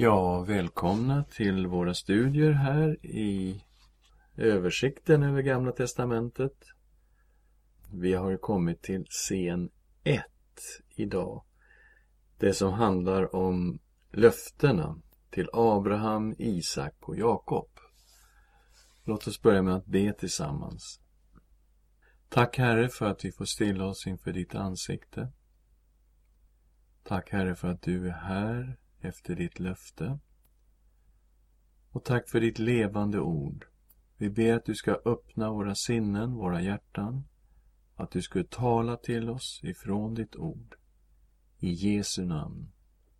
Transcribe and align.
Ja, 0.00 0.40
välkomna 0.40 1.24
till 1.24 1.66
våra 1.66 1.94
studier 1.94 2.52
här 2.52 3.06
i 3.06 3.64
översikten 4.36 5.22
över 5.22 5.42
Gamla 5.42 5.72
Testamentet. 5.72 6.52
Vi 7.92 8.14
har 8.14 8.36
kommit 8.36 8.82
till 8.82 9.04
scen 9.04 9.70
1 10.04 10.24
idag. 10.96 11.44
Det 12.38 12.54
som 12.54 12.72
handlar 12.72 13.34
om 13.34 13.78
löftena 14.12 15.00
till 15.30 15.48
Abraham, 15.52 16.34
Isak 16.38 16.94
och 17.00 17.18
Jakob. 17.18 17.70
Låt 19.04 19.26
oss 19.26 19.42
börja 19.42 19.62
med 19.62 19.74
att 19.74 19.86
be 19.86 20.12
tillsammans. 20.12 21.00
Tack 22.28 22.58
Herre 22.58 22.88
för 22.88 23.06
att 23.06 23.24
vi 23.24 23.32
får 23.32 23.44
stilla 23.44 23.84
oss 23.84 24.06
inför 24.06 24.32
ditt 24.32 24.54
ansikte. 24.54 25.32
Tack 27.04 27.30
Herre 27.30 27.54
för 27.54 27.68
att 27.68 27.82
du 27.82 28.08
är 28.08 28.12
här 28.12 28.78
efter 29.00 29.34
ditt 29.34 29.58
löfte. 29.58 30.18
Och 31.90 32.04
tack 32.04 32.28
för 32.28 32.40
ditt 32.40 32.58
levande 32.58 33.20
ord. 33.20 33.66
Vi 34.16 34.30
ber 34.30 34.52
att 34.52 34.64
du 34.64 34.74
ska 34.74 34.92
öppna 35.04 35.50
våra 35.50 35.74
sinnen, 35.74 36.34
våra 36.34 36.62
hjärtan. 36.62 37.24
Att 37.94 38.10
du 38.10 38.22
skulle 38.22 38.44
tala 38.44 38.96
till 38.96 39.30
oss 39.30 39.60
ifrån 39.62 40.14
ditt 40.14 40.36
ord. 40.36 40.74
I 41.58 41.72
Jesu 41.72 42.24
namn. 42.24 42.72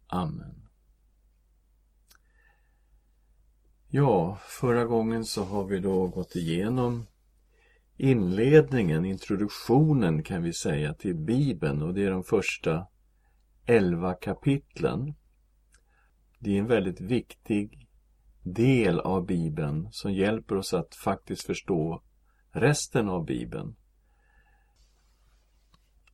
Amen. 0.07 0.69
Ja, 3.89 4.39
förra 4.43 4.85
gången 4.85 5.25
så 5.25 5.45
har 5.45 5.65
vi 5.65 5.79
då 5.79 6.07
gått 6.09 6.37
igenom 6.37 7.07
inledningen, 7.99 9.05
introduktionen 9.05 10.23
kan 10.23 10.43
vi 10.43 10.53
säga 10.53 10.95
till 10.95 11.15
Bibeln 11.15 11.83
och 11.83 11.95
det 11.95 12.05
är 12.05 12.11
de 12.11 12.25
första 12.25 12.87
elva 13.67 14.15
kapitlen. 14.15 15.15
Det 16.39 16.55
är 16.55 16.59
en 16.59 16.67
väldigt 16.67 17.01
viktig 17.01 17.89
del 18.43 19.01
av 19.01 19.27
Bibeln 19.27 19.89
som 19.91 20.13
hjälper 20.13 20.57
oss 20.57 20.75
att 20.75 20.95
faktiskt 20.95 21.47
förstå 21.47 22.03
resten 22.53 23.09
av 23.09 23.25
Bibeln. 23.25 23.77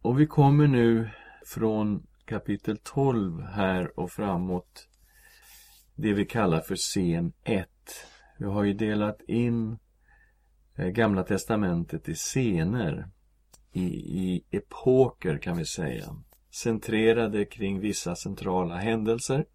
Och 0.00 0.20
vi 0.20 0.26
kommer 0.26 0.66
nu 0.66 1.10
från 1.46 2.06
kapitel 2.24 2.78
12 2.82 3.42
här 3.42 4.00
och 4.00 4.10
framåt 4.10 4.88
det 5.94 6.12
vi 6.12 6.24
kallar 6.24 6.60
för 6.60 6.76
scen 6.76 7.32
1. 7.42 7.68
Vi 8.38 8.44
har 8.44 8.64
ju 8.64 8.74
delat 8.74 9.22
in 9.28 9.78
eh, 10.76 10.88
Gamla 10.88 11.22
Testamentet 11.22 12.08
i 12.08 12.14
scener, 12.14 13.08
i, 13.72 13.84
i 14.20 14.44
epoker 14.50 15.38
kan 15.38 15.56
vi 15.56 15.64
säga, 15.64 16.16
centrerade 16.50 17.44
kring 17.44 17.80
vissa 17.80 18.16
centrala 18.16 18.76
händelser. 18.76 19.46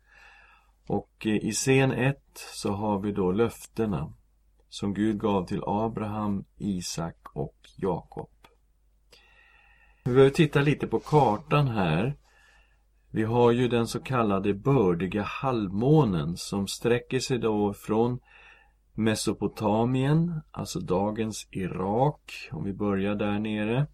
Och 0.90 1.26
eh, 1.26 1.36
i 1.36 1.52
scen 1.52 1.92
1 1.92 2.18
så 2.54 2.72
har 2.72 3.00
vi 3.00 3.12
då 3.12 3.32
löftena 3.32 4.14
som 4.70 4.94
Gud 4.94 5.20
gav 5.20 5.46
till 5.46 5.62
Abraham, 5.66 6.46
Isak 6.58 7.18
och 7.34 7.56
Jakob. 7.78 8.30
Vi 10.04 10.12
behöver 10.12 10.30
titta 10.30 10.62
lite 10.62 10.88
på 10.88 11.00
kartan 11.00 11.68
här. 11.68 12.18
Vi 13.12 13.24
har 13.24 13.52
ju 13.52 13.68
den 13.68 13.88
så 13.88 14.00
kallade 14.00 14.54
bördiga 14.54 15.24
halvmånen 15.24 16.38
som 16.38 16.68
sträcker 16.68 17.20
sig 17.20 17.38
då 17.38 17.74
från 17.74 18.20
Mesopotamien, 18.94 20.42
alltså 20.52 20.80
dagens 20.80 21.48
Irak, 21.52 22.50
om 22.52 22.64
vi 22.64 22.74
börjar 22.74 23.16
där 23.16 23.40
nere. 23.40 23.88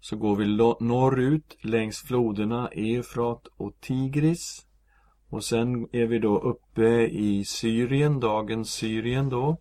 Så 0.00 0.16
går 0.16 0.36
vi 0.36 0.46
norrut 0.86 1.56
längs 1.60 2.02
floderna 2.02 2.68
Eufrat 2.68 3.46
och 3.56 3.80
Tigris. 3.80 4.67
Och 5.30 5.44
sen 5.44 5.88
är 5.92 6.06
vi 6.06 6.18
då 6.18 6.38
uppe 6.38 7.06
i 7.06 7.44
Syrien, 7.44 8.20
dagens 8.20 8.72
Syrien 8.72 9.28
då. 9.28 9.56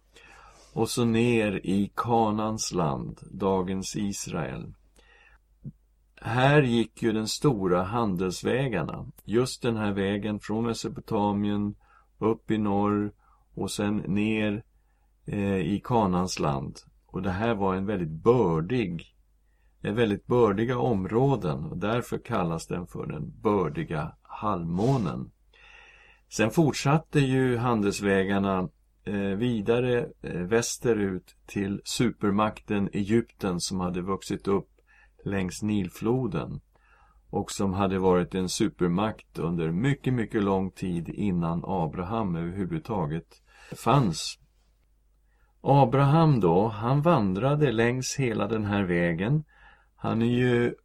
Och 0.74 0.90
så 0.90 1.06
ner 1.06 1.52
i 1.64 1.92
Kanans 1.96 2.74
land, 2.74 3.20
dagens 3.32 3.96
Israel. 3.96 4.74
Här 6.22 6.62
gick 6.62 7.04
ju 7.04 7.12
den 7.12 7.28
stora 7.28 7.84
handelsvägarna. 7.84 9.06
Just 9.24 9.62
den 9.62 9.78
här 9.78 9.92
vägen 9.92 10.40
från 10.40 10.66
Mesopotamien 10.66 11.76
upp 12.20 12.52
i 12.52 12.58
norr 12.58 13.12
och 13.56 13.72
sen 13.72 13.98
ner 13.98 14.64
eh, 15.26 15.58
i 15.58 15.82
Kanans 15.84 16.40
land. 16.40 16.80
Och 17.06 17.22
det 17.22 17.32
här 17.32 17.56
var 17.56 17.76
en 17.76 17.86
väldigt 17.86 18.24
bördig, 18.24 19.16
en 19.82 19.96
väldigt 19.96 20.28
bördiga 20.28 20.78
områden 20.78 21.66
och 21.66 21.78
därför 21.78 22.18
kallas 22.18 22.68
den 22.68 22.88
för 22.88 23.06
den 23.06 23.34
bördiga 23.42 24.16
halvmånen. 24.22 25.32
Sen 26.30 26.52
fortsatte 26.52 27.20
ju 27.20 27.58
handelsvägarna 27.58 28.70
eh, 29.04 29.14
vidare 29.14 30.08
eh, 30.22 30.42
västerut 30.42 31.36
till 31.46 31.82
supermakten 31.84 32.90
Egypten 32.94 33.60
som 33.60 33.80
hade 33.80 34.02
vuxit 34.02 34.48
upp 34.48 34.70
längs 35.24 35.62
Nilfloden 35.62 36.62
och 37.30 37.52
som 37.52 37.74
hade 37.74 38.00
varit 38.00 38.36
en 38.36 38.50
supermakt 38.50 39.40
under 39.40 39.72
mycket, 39.72 40.14
mycket 40.14 40.44
lång 40.44 40.72
tid 40.72 41.10
innan 41.10 41.64
Abraham 41.66 42.36
överhuvudtaget 42.36 43.42
fanns. 43.76 44.40
Abraham 45.62 46.40
då, 46.40 46.68
han 46.68 47.02
vandrade 47.02 47.72
längs 47.72 48.16
hela 48.16 48.48
den 48.48 48.66
här 48.66 48.84
vägen. 48.84 49.44
Han 49.96 50.22
är 50.22 50.26
ju, 50.26 50.76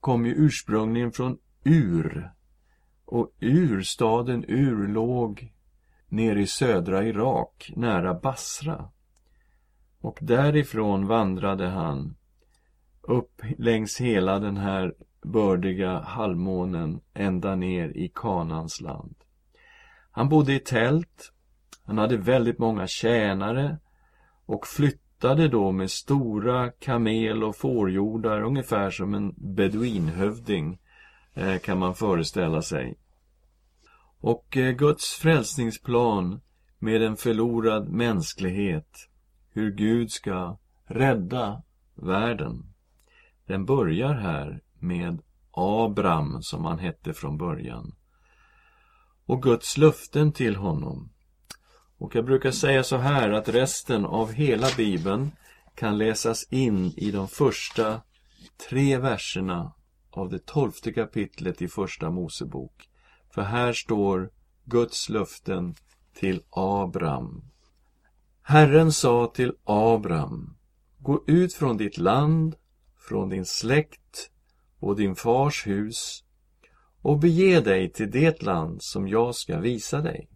kom 0.00 0.26
ju 0.26 0.34
ursprungligen 0.34 1.12
från 1.12 1.38
Ur. 1.64 2.30
Och 3.12 3.32
Ur, 3.40 3.82
staden 3.82 4.44
Ur, 4.48 4.88
låg 4.88 5.52
nere 6.08 6.40
i 6.40 6.46
södra 6.46 7.04
Irak, 7.04 7.72
nära 7.76 8.14
Basra. 8.14 8.88
Och 10.00 10.18
därifrån 10.20 11.06
vandrade 11.06 11.68
han 11.68 12.16
upp 13.02 13.42
längs 13.58 14.00
hela 14.00 14.38
den 14.38 14.56
här 14.56 14.94
bördiga 15.22 16.00
halvmånen 16.00 17.00
ända 17.14 17.56
ner 17.56 17.88
i 17.88 18.12
Kanans 18.14 18.80
land. 18.80 19.14
Han 20.10 20.28
bodde 20.28 20.54
i 20.54 20.60
tält, 20.60 21.32
han 21.84 21.98
hade 21.98 22.16
väldigt 22.16 22.58
många 22.58 22.86
tjänare 22.86 23.78
och 24.46 24.66
flyttade 24.66 25.48
då 25.48 25.72
med 25.72 25.90
stora 25.90 26.70
kamel 26.70 27.44
och 27.44 27.56
fårjordar 27.56 28.42
ungefär 28.42 28.90
som 28.90 29.14
en 29.14 29.34
beduinhövding 29.36 30.78
eh, 31.34 31.58
kan 31.58 31.78
man 31.78 31.94
föreställa 31.94 32.62
sig. 32.62 32.98
Och 34.22 34.56
eh, 34.56 34.72
Guds 34.72 35.14
frälsningsplan 35.14 36.40
med 36.78 37.02
en 37.02 37.16
förlorad 37.16 37.88
mänsklighet, 37.88 39.08
hur 39.50 39.70
Gud 39.70 40.10
ska 40.10 40.58
rädda 40.84 41.62
världen. 41.94 42.74
Den 43.46 43.64
börjar 43.64 44.14
här 44.14 44.60
med 44.78 45.22
Abram 45.50 46.42
som 46.42 46.64
han 46.64 46.78
hette 46.78 47.12
från 47.12 47.38
början. 47.38 47.94
Och 49.26 49.42
Guds 49.42 49.76
löften 49.76 50.32
till 50.32 50.56
honom. 50.56 51.12
Och 51.98 52.14
jag 52.14 52.24
brukar 52.24 52.50
säga 52.50 52.84
så 52.84 52.96
här 52.96 53.30
att 53.30 53.48
resten 53.48 54.04
av 54.04 54.32
hela 54.32 54.66
bibeln 54.76 55.30
kan 55.74 55.98
läsas 55.98 56.52
in 56.52 56.92
i 56.96 57.10
de 57.10 57.28
första 57.28 58.00
tre 58.68 58.98
verserna 58.98 59.72
av 60.10 60.30
det 60.30 60.46
tolfte 60.46 60.92
kapitlet 60.92 61.62
i 61.62 61.68
första 61.68 62.10
Mosebok. 62.10 62.88
För 63.34 63.42
här 63.42 63.72
står 63.72 64.30
Guds 64.64 65.08
löften 65.08 65.74
till 66.14 66.42
Abram. 66.50 67.44
Herren 68.42 68.92
sa 68.92 69.32
till 69.34 69.52
Abram, 69.64 70.56
gå 70.98 71.24
ut 71.26 71.54
från 71.54 71.76
ditt 71.76 71.98
land 71.98 72.56
från 73.08 73.28
din 73.28 73.46
släkt 73.46 74.30
och 74.78 74.96
din 74.96 75.16
fars 75.16 75.66
hus 75.66 76.24
och 77.02 77.18
bege 77.18 77.60
dig 77.60 77.92
till 77.92 78.10
det 78.10 78.42
land 78.42 78.82
som 78.82 79.08
jag 79.08 79.34
ska 79.34 79.60
visa 79.60 80.00
dig. 80.00 80.28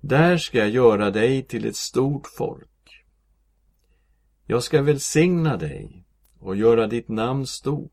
Där 0.00 0.38
ska 0.38 0.58
jag 0.58 0.70
göra 0.70 1.10
dig 1.10 1.42
till 1.42 1.64
ett 1.66 1.76
stort 1.76 2.26
folk. 2.26 3.04
Jag 4.46 4.62
ska 4.62 4.82
välsigna 4.82 5.56
dig 5.56 6.04
och 6.38 6.56
göra 6.56 6.86
ditt 6.86 7.08
namn 7.08 7.46
stort. 7.46 7.92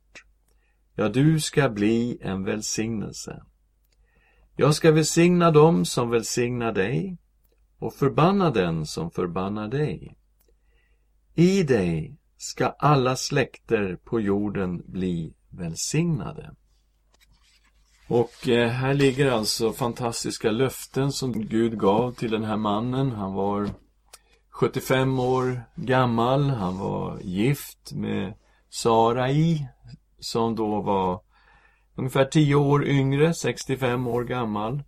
Ja, 1.00 1.10
du 1.10 1.40
ska 1.40 1.70
bli 1.70 2.18
en 2.22 2.44
välsignelse. 2.44 3.44
Jag 4.56 4.76
ska 4.76 4.92
välsigna 4.92 5.52
dem 5.52 5.86
som 5.86 6.10
välsignar 6.10 6.72
dig 6.72 7.18
och 7.80 7.94
förbanna 7.94 8.52
den 8.52 8.86
som 8.86 9.12
förbannar 9.12 9.68
dig. 9.68 10.16
I 11.36 11.64
dig 11.64 12.18
ska 12.38 12.68
alla 12.68 13.16
släkter 13.16 13.96
på 14.04 14.20
jorden 14.22 14.84
bli 14.86 15.34
välsignade. 15.50 16.56
Och 18.08 18.48
eh, 18.48 18.70
här 18.70 18.94
ligger 18.94 19.32
alltså 19.32 19.74
fantastiska 19.74 20.52
löften 20.52 21.12
som 21.12 21.32
Gud 21.32 21.80
gav 21.80 22.12
till 22.12 22.32
den 22.32 22.44
här 22.44 22.58
mannen. 22.58 23.12
Han 23.12 23.34
var 23.34 23.70
75 24.50 25.20
år 25.20 25.64
gammal, 25.76 26.50
han 26.50 26.78
var 26.78 27.20
gift 27.20 27.92
med 27.94 28.34
Sarai 28.70 29.68
som 30.20 30.56
då 30.56 30.82
var 30.82 31.22
ungefär 31.96 32.26
10 32.26 32.56
år 32.56 32.86
yngre, 32.88 33.34
65 33.34 34.08
år 34.08 34.24
gammal. 34.24 34.84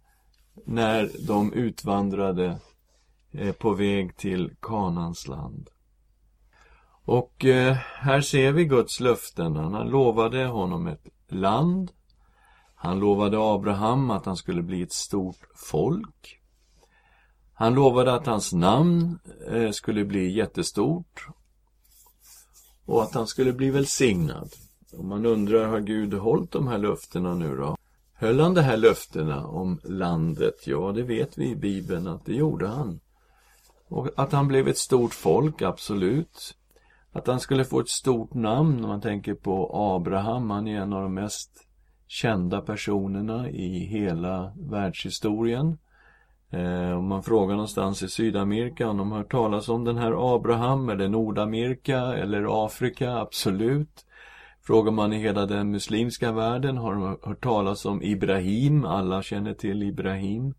när 0.65 1.09
de 1.27 1.53
utvandrade 1.53 2.59
eh, 3.31 3.51
på 3.51 3.73
väg 3.73 4.17
till 4.17 4.55
Kanans 4.61 5.27
land. 5.27 5.69
Och 7.05 7.45
eh, 7.45 7.73
här 7.95 8.21
ser 8.21 8.51
vi 8.51 8.65
Guds 8.65 8.99
löften. 8.99 9.55
Han 9.55 9.87
lovade 9.87 10.45
honom 10.45 10.87
ett 10.87 11.07
land. 11.27 11.91
Han 12.75 12.99
lovade 12.99 13.37
Abraham 13.39 14.11
att 14.11 14.25
han 14.25 14.37
skulle 14.37 14.61
bli 14.61 14.81
ett 14.81 14.93
stort 14.93 15.47
folk. 15.55 16.39
Han 17.53 17.73
lovade 17.73 18.13
att 18.13 18.25
hans 18.25 18.53
namn 18.53 19.19
eh, 19.51 19.71
skulle 19.71 20.05
bli 20.05 20.31
jättestort 20.31 21.27
och 22.85 23.03
att 23.03 23.13
han 23.13 23.27
skulle 23.27 23.53
bli 23.53 23.69
välsignad. 23.69 24.49
Och 24.93 25.05
man 25.05 25.25
undrar, 25.25 25.67
har 25.67 25.79
Gud 25.79 26.13
hållit 26.13 26.51
de 26.51 26.67
här 26.67 26.77
löftena 26.77 27.33
nu 27.33 27.57
då? 27.57 27.77
Höll 28.13 28.39
han 28.39 28.53
de 28.53 28.61
här 28.61 28.77
löftena 28.77 29.47
om 29.47 29.79
landet? 29.83 30.67
Ja, 30.67 30.91
det 30.95 31.03
vet 31.03 31.37
vi 31.37 31.49
i 31.49 31.55
Bibeln 31.55 32.07
att 32.07 32.25
det 32.25 32.33
gjorde 32.33 32.67
han. 32.67 32.99
Och 33.87 34.07
att 34.15 34.31
han 34.31 34.47
blev 34.47 34.67
ett 34.67 34.77
stort 34.77 35.13
folk, 35.13 35.61
absolut. 35.61 36.55
Att 37.11 37.27
han 37.27 37.39
skulle 37.39 37.65
få 37.65 37.79
ett 37.79 37.89
stort 37.89 38.33
namn, 38.33 38.83
om 38.83 38.89
man 38.89 39.01
tänker 39.01 39.33
på 39.33 39.71
Abraham, 39.73 40.49
han 40.49 40.67
är 40.67 40.81
en 40.81 40.93
av 40.93 41.01
de 41.01 41.13
mest 41.13 41.51
kända 42.07 42.61
personerna 42.61 43.49
i 43.49 43.79
hela 43.79 44.53
världshistorien. 44.55 45.77
Eh, 46.49 46.97
om 46.97 47.07
man 47.07 47.23
frågar 47.23 47.55
någonstans 47.55 48.03
i 48.03 48.09
Sydamerika 48.09 48.89
om 48.89 48.97
de 48.97 49.11
har 49.11 49.17
hört 49.17 49.31
talas 49.31 49.69
om 49.69 49.83
den 49.83 49.97
här 49.97 50.35
Abraham 50.35 50.89
eller 50.89 51.07
Nordamerika 51.07 51.99
eller 51.99 52.65
Afrika, 52.65 53.17
absolut. 53.17 54.05
Frågar 54.69 54.91
man 54.91 55.13
i 55.13 55.19
hela 55.19 55.45
den 55.45 55.71
muslimska 55.71 56.31
världen 56.31 56.77
har 56.77 56.93
de 56.93 57.17
hört 57.23 57.43
talas 57.43 57.85
om 57.85 58.03
Ibrahim, 58.03 58.85
alla 58.85 59.23
känner 59.23 59.53
till 59.53 59.83
Ibrahim. 59.83 60.53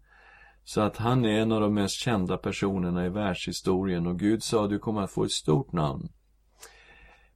Så 0.64 0.80
att 0.80 0.96
han 0.96 1.24
är 1.24 1.40
en 1.40 1.52
av 1.52 1.60
de 1.60 1.74
mest 1.74 1.94
kända 1.94 2.36
personerna 2.36 3.06
i 3.06 3.08
världshistorien 3.08 4.06
och 4.06 4.18
Gud 4.18 4.42
sa 4.42 4.66
du 4.66 4.78
kommer 4.78 5.02
att 5.02 5.10
få 5.10 5.24
ett 5.24 5.30
stort 5.30 5.72
namn. 5.72 6.08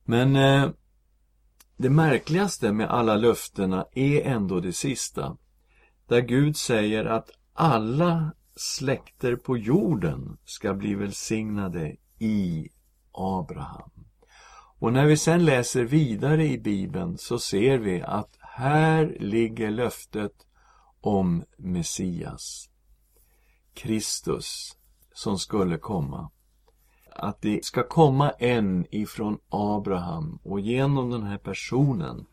Men 0.05 0.37
eh, 0.37 0.71
det 1.77 1.91
märkligaste 1.91 2.73
med 2.73 2.91
alla 2.91 3.17
löftena 3.17 3.87
är 3.93 4.23
ändå 4.23 4.61
det 4.61 4.73
sista. 4.73 5.37
Där 6.09 6.21
Gud 6.21 6.57
säger 6.57 7.05
att 7.05 7.31
alla 7.53 8.33
släkter 8.57 9.37
på 9.37 9.57
jorden 9.57 10.37
ska 10.45 10.75
bli 10.75 10.95
välsignade 10.95 11.97
i 12.19 12.69
Abraham. 13.13 13.94
Och 14.85 14.93
när 14.93 15.07
vi 15.07 15.17
sen 15.17 15.45
läser 15.45 15.85
vidare 15.85 16.47
i 16.47 16.59
Bibeln 16.59 17.19
så 17.19 17.39
ser 17.39 17.79
vi 17.79 18.03
att 18.03 18.39
här 18.41 19.17
ligger 19.21 19.71
löftet 19.71 20.33
om 21.01 21.45
Messias. 21.57 22.71
Kristus 23.75 24.77
som 25.13 25.39
skulle 25.39 25.79
komma. 25.79 26.31
Att 27.13 27.43
det 27.43 27.65
ska 27.65 27.83
komma 27.83 28.31
en 28.31 28.87
ifrån 28.91 29.39
Abraham 29.49 30.39
och 30.43 30.61
genom 30.61 31.11
den 31.11 31.23
här 31.23 31.39
personen 31.39 32.27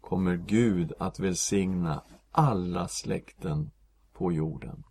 kommer 0.00 0.36
Gud 0.36 0.92
att 0.98 1.20
välsigna 1.20 2.02
alla 2.32 2.88
släkten 2.88 3.70
på 4.12 4.32
jorden. 4.32 4.82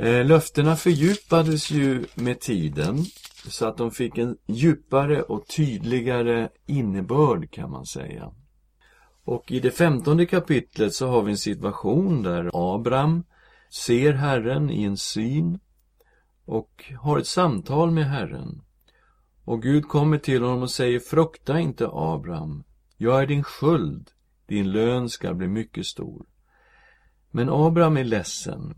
Eh, 0.00 0.24
löftena 0.24 0.76
fördjupades 0.76 1.70
ju 1.70 2.04
med 2.14 2.40
tiden 2.40 3.04
så 3.48 3.66
att 3.66 3.76
de 3.76 3.90
fick 3.90 4.18
en 4.18 4.36
djupare 4.46 5.22
och 5.22 5.46
tydligare 5.48 6.48
innebörd 6.66 7.50
kan 7.50 7.70
man 7.70 7.86
säga. 7.86 8.32
Och 9.24 9.52
i 9.52 9.60
det 9.60 9.70
femtonde 9.70 10.26
kapitlet 10.26 10.94
så 10.94 11.08
har 11.08 11.22
vi 11.22 11.30
en 11.30 11.38
situation 11.38 12.22
där 12.22 12.50
Abraham 12.74 13.24
ser 13.70 14.12
Herren 14.12 14.70
i 14.70 14.84
en 14.84 14.96
syn 14.96 15.58
och 16.44 16.92
har 17.00 17.18
ett 17.18 17.26
samtal 17.26 17.90
med 17.90 18.10
Herren. 18.10 18.62
Och 19.44 19.62
Gud 19.62 19.88
kommer 19.88 20.18
till 20.18 20.42
honom 20.42 20.62
och 20.62 20.70
säger 20.70 20.98
Frukta 20.98 21.60
inte 21.60 21.88
Abraham, 21.92 22.64
jag 22.96 23.22
är 23.22 23.26
din 23.26 23.44
sköld, 23.44 24.10
din 24.46 24.72
lön 24.72 25.08
ska 25.08 25.34
bli 25.34 25.48
mycket 25.48 25.86
stor. 25.86 26.26
Men 27.30 27.48
Abraham 27.50 27.96
är 27.96 28.04
ledsen. 28.04 28.74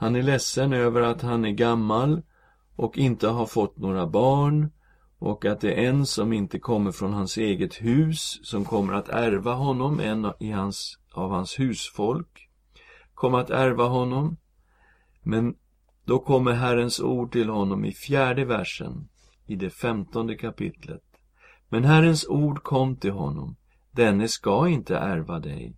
Han 0.00 0.16
är 0.16 0.22
ledsen 0.22 0.72
över 0.72 1.00
att 1.00 1.22
han 1.22 1.44
är 1.44 1.50
gammal 1.50 2.22
och 2.76 2.98
inte 2.98 3.28
har 3.28 3.46
fått 3.46 3.78
några 3.78 4.06
barn 4.06 4.70
och 5.18 5.44
att 5.44 5.60
det 5.60 5.72
är 5.72 5.88
en 5.88 6.06
som 6.06 6.32
inte 6.32 6.58
kommer 6.58 6.92
från 6.92 7.12
hans 7.12 7.36
eget 7.36 7.74
hus 7.74 8.40
som 8.42 8.64
kommer 8.64 8.92
att 8.92 9.08
ärva 9.08 9.54
honom, 9.54 10.00
en 10.00 10.32
i 10.40 10.50
hans, 10.50 10.98
av 11.12 11.30
hans 11.30 11.58
husfolk 11.58 12.48
kommer 13.14 13.38
att 13.38 13.50
ärva 13.50 13.84
honom. 13.84 14.36
Men 15.22 15.54
då 16.04 16.18
kommer 16.18 16.52
Herrens 16.52 17.00
ord 17.00 17.32
till 17.32 17.48
honom 17.48 17.84
i 17.84 17.92
fjärde 17.92 18.44
versen 18.44 19.08
i 19.46 19.56
det 19.56 19.70
femtonde 19.70 20.34
kapitlet. 20.34 21.04
Men 21.68 21.84
Herrens 21.84 22.28
ord 22.28 22.62
kom 22.62 22.96
till 22.96 23.10
honom, 23.12 23.56
denne 23.90 24.28
ska 24.28 24.68
inte 24.68 24.96
ärva 24.96 25.38
dig, 25.38 25.76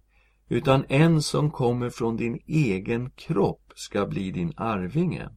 utan 0.51 0.85
en 0.89 1.23
som 1.23 1.51
kommer 1.51 1.91
från 1.91 2.17
din 2.17 2.39
egen 2.47 3.11
kropp 3.11 3.73
ska 3.75 4.07
bli 4.07 4.31
din 4.31 4.53
arvinge. 4.57 5.29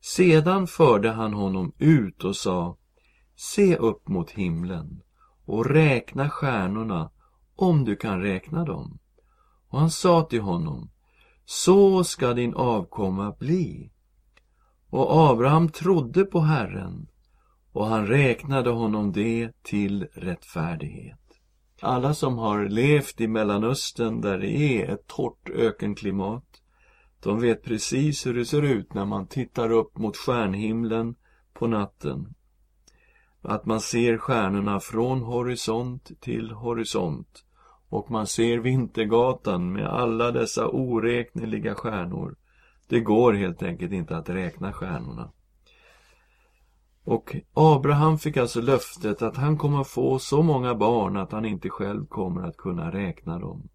Sedan 0.00 0.66
förde 0.66 1.10
han 1.10 1.34
honom 1.34 1.72
ut 1.78 2.24
och 2.24 2.36
sa 2.36 2.76
Se 3.36 3.76
upp 3.76 4.08
mot 4.08 4.30
himlen 4.30 5.02
och 5.44 5.66
räkna 5.66 6.30
stjärnorna 6.30 7.10
om 7.56 7.84
du 7.84 7.96
kan 7.96 8.20
räkna 8.20 8.64
dem. 8.64 8.98
Och 9.68 9.78
han 9.78 9.90
sa 9.90 10.22
till 10.22 10.40
honom 10.40 10.90
Så 11.44 12.04
ska 12.04 12.34
din 12.34 12.54
avkomma 12.54 13.36
bli. 13.38 13.92
Och 14.90 15.30
Abraham 15.30 15.68
trodde 15.68 16.24
på 16.24 16.40
Herren 16.40 17.06
och 17.72 17.86
han 17.86 18.06
räknade 18.06 18.70
honom 18.70 19.12
det 19.12 19.62
till 19.62 20.06
rättfärdighet. 20.14 21.19
Alla 21.80 22.14
som 22.14 22.38
har 22.38 22.68
levt 22.68 23.20
i 23.20 23.28
Mellanöstern 23.28 24.20
där 24.20 24.38
det 24.38 24.50
är 24.50 24.94
ett 24.94 25.06
torrt 25.06 25.50
ökenklimat 25.50 26.50
de 27.22 27.40
vet 27.40 27.62
precis 27.62 28.26
hur 28.26 28.34
det 28.34 28.44
ser 28.44 28.62
ut 28.62 28.94
när 28.94 29.04
man 29.04 29.26
tittar 29.26 29.70
upp 29.70 29.98
mot 29.98 30.16
stjärnhimlen 30.16 31.14
på 31.52 31.66
natten. 31.66 32.34
Att 33.42 33.66
man 33.66 33.80
ser 33.80 34.18
stjärnorna 34.18 34.80
från 34.80 35.22
horisont 35.22 36.20
till 36.20 36.50
horisont 36.50 37.44
och 37.88 38.10
man 38.10 38.26
ser 38.26 38.58
Vintergatan 38.58 39.72
med 39.72 39.86
alla 39.86 40.30
dessa 40.30 40.68
oräkneliga 40.68 41.74
stjärnor. 41.74 42.36
Det 42.88 43.00
går 43.00 43.32
helt 43.32 43.62
enkelt 43.62 43.92
inte 43.92 44.16
att 44.16 44.28
räkna 44.28 44.72
stjärnorna. 44.72 45.32
Och 47.04 47.36
Abraham 47.54 48.18
fick 48.18 48.36
alltså 48.36 48.60
löftet 48.60 49.22
att 49.22 49.36
han 49.36 49.58
kommer 49.58 49.84
få 49.84 50.18
så 50.18 50.42
många 50.42 50.74
barn 50.74 51.16
att 51.16 51.32
han 51.32 51.44
inte 51.44 51.70
själv 51.70 52.06
kommer 52.06 52.42
att 52.42 52.56
kunna 52.56 52.92
räkna 52.92 53.38
dem. 53.38 53.68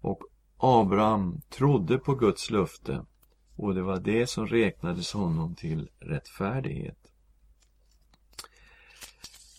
Och 0.00 0.22
Abraham 0.56 1.40
trodde 1.50 1.98
på 1.98 2.14
Guds 2.14 2.50
löfte 2.50 3.04
och 3.56 3.74
det 3.74 3.82
var 3.82 4.00
det 4.00 4.26
som 4.26 4.46
räknades 4.46 5.12
honom 5.12 5.54
till 5.54 5.88
rättfärdighet. 5.98 6.96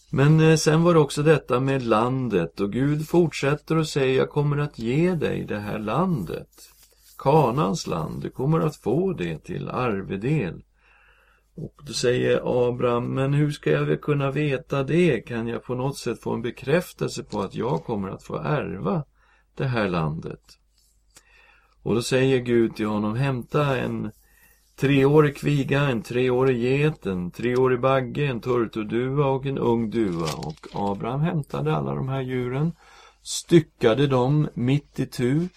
Men 0.09 0.39
eh, 0.39 0.55
sen 0.55 0.83
var 0.83 0.93
det 0.93 0.99
också 0.99 1.23
detta 1.23 1.59
med 1.59 1.83
landet 1.83 2.59
och 2.59 2.71
Gud 2.71 3.07
fortsätter 3.07 3.77
och 3.77 3.87
säger 3.87 4.17
jag 4.17 4.29
kommer 4.29 4.57
att 4.57 4.79
ge 4.79 5.15
dig 5.15 5.45
det 5.45 5.59
här 5.59 5.79
landet. 5.79 6.49
Kanans 7.17 7.87
land, 7.87 8.21
du 8.21 8.29
kommer 8.29 8.59
att 8.59 8.75
få 8.75 9.13
det 9.13 9.37
till 9.37 9.69
arvedel. 9.69 10.63
Och 11.61 11.81
då 11.85 11.93
säger 11.93 12.69
Abraham, 12.69 13.13
men 13.13 13.33
hur 13.33 13.51
ska 13.51 13.71
jag 13.71 13.85
väl 13.85 13.97
kunna 13.97 14.31
veta 14.31 14.83
det? 14.83 15.21
Kan 15.21 15.47
jag 15.47 15.63
på 15.63 15.75
något 15.75 15.97
sätt 15.97 16.21
få 16.21 16.33
en 16.33 16.41
bekräftelse 16.41 17.23
på 17.23 17.41
att 17.41 17.55
jag 17.55 17.83
kommer 17.83 18.09
att 18.09 18.23
få 18.23 18.37
ärva 18.37 19.03
det 19.57 19.65
här 19.65 19.89
landet? 19.89 20.41
Och 21.83 21.95
då 21.95 22.01
säger 22.01 22.39
Gud 22.39 22.75
till 22.75 22.85
honom, 22.85 23.15
hämta 23.15 23.77
en 23.77 24.11
treårig 24.79 25.37
kviga, 25.37 25.81
en 25.81 26.01
treårig 26.01 26.57
get, 26.57 27.05
en 27.05 27.31
treårig 27.31 27.81
bagge, 27.81 28.25
en 28.25 28.41
turturduva 28.41 29.25
och 29.25 29.45
en 29.45 29.57
ung 29.57 29.89
duva. 29.89 30.33
Och 30.37 30.67
Abraham 30.73 31.21
hämtade 31.21 31.75
alla 31.75 31.95
de 31.95 32.09
här 32.09 32.21
djuren, 32.21 32.71
styckade 33.21 34.07
dem 34.07 34.49
mitt 34.53 34.99
i 34.99 35.05
tu 35.05 35.47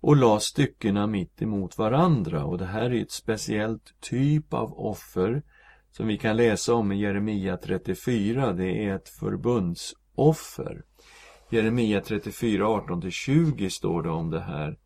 och 0.00 0.16
la 0.16 0.40
styckena 0.40 1.06
mitt 1.06 1.42
emot 1.42 1.78
varandra. 1.78 2.44
Och 2.44 2.58
det 2.58 2.66
här 2.66 2.90
är 2.90 3.02
ett 3.02 3.12
speciellt 3.12 4.00
typ 4.00 4.54
av 4.54 4.72
offer 4.72 5.42
som 5.92 6.06
vi 6.06 6.18
kan 6.18 6.36
läsa 6.36 6.74
om 6.74 6.92
i 6.92 7.00
Jeremia 7.00 7.56
34. 7.56 8.52
Det 8.52 8.84
är 8.84 8.96
ett 8.96 9.08
förbundsoffer. 9.08 10.82
Jeremia 11.50 12.00
34, 12.00 12.66
18-20 12.66 13.68
står 13.68 14.02
det 14.02 14.10
om 14.10 14.30
det 14.30 14.40
här. 14.40 14.78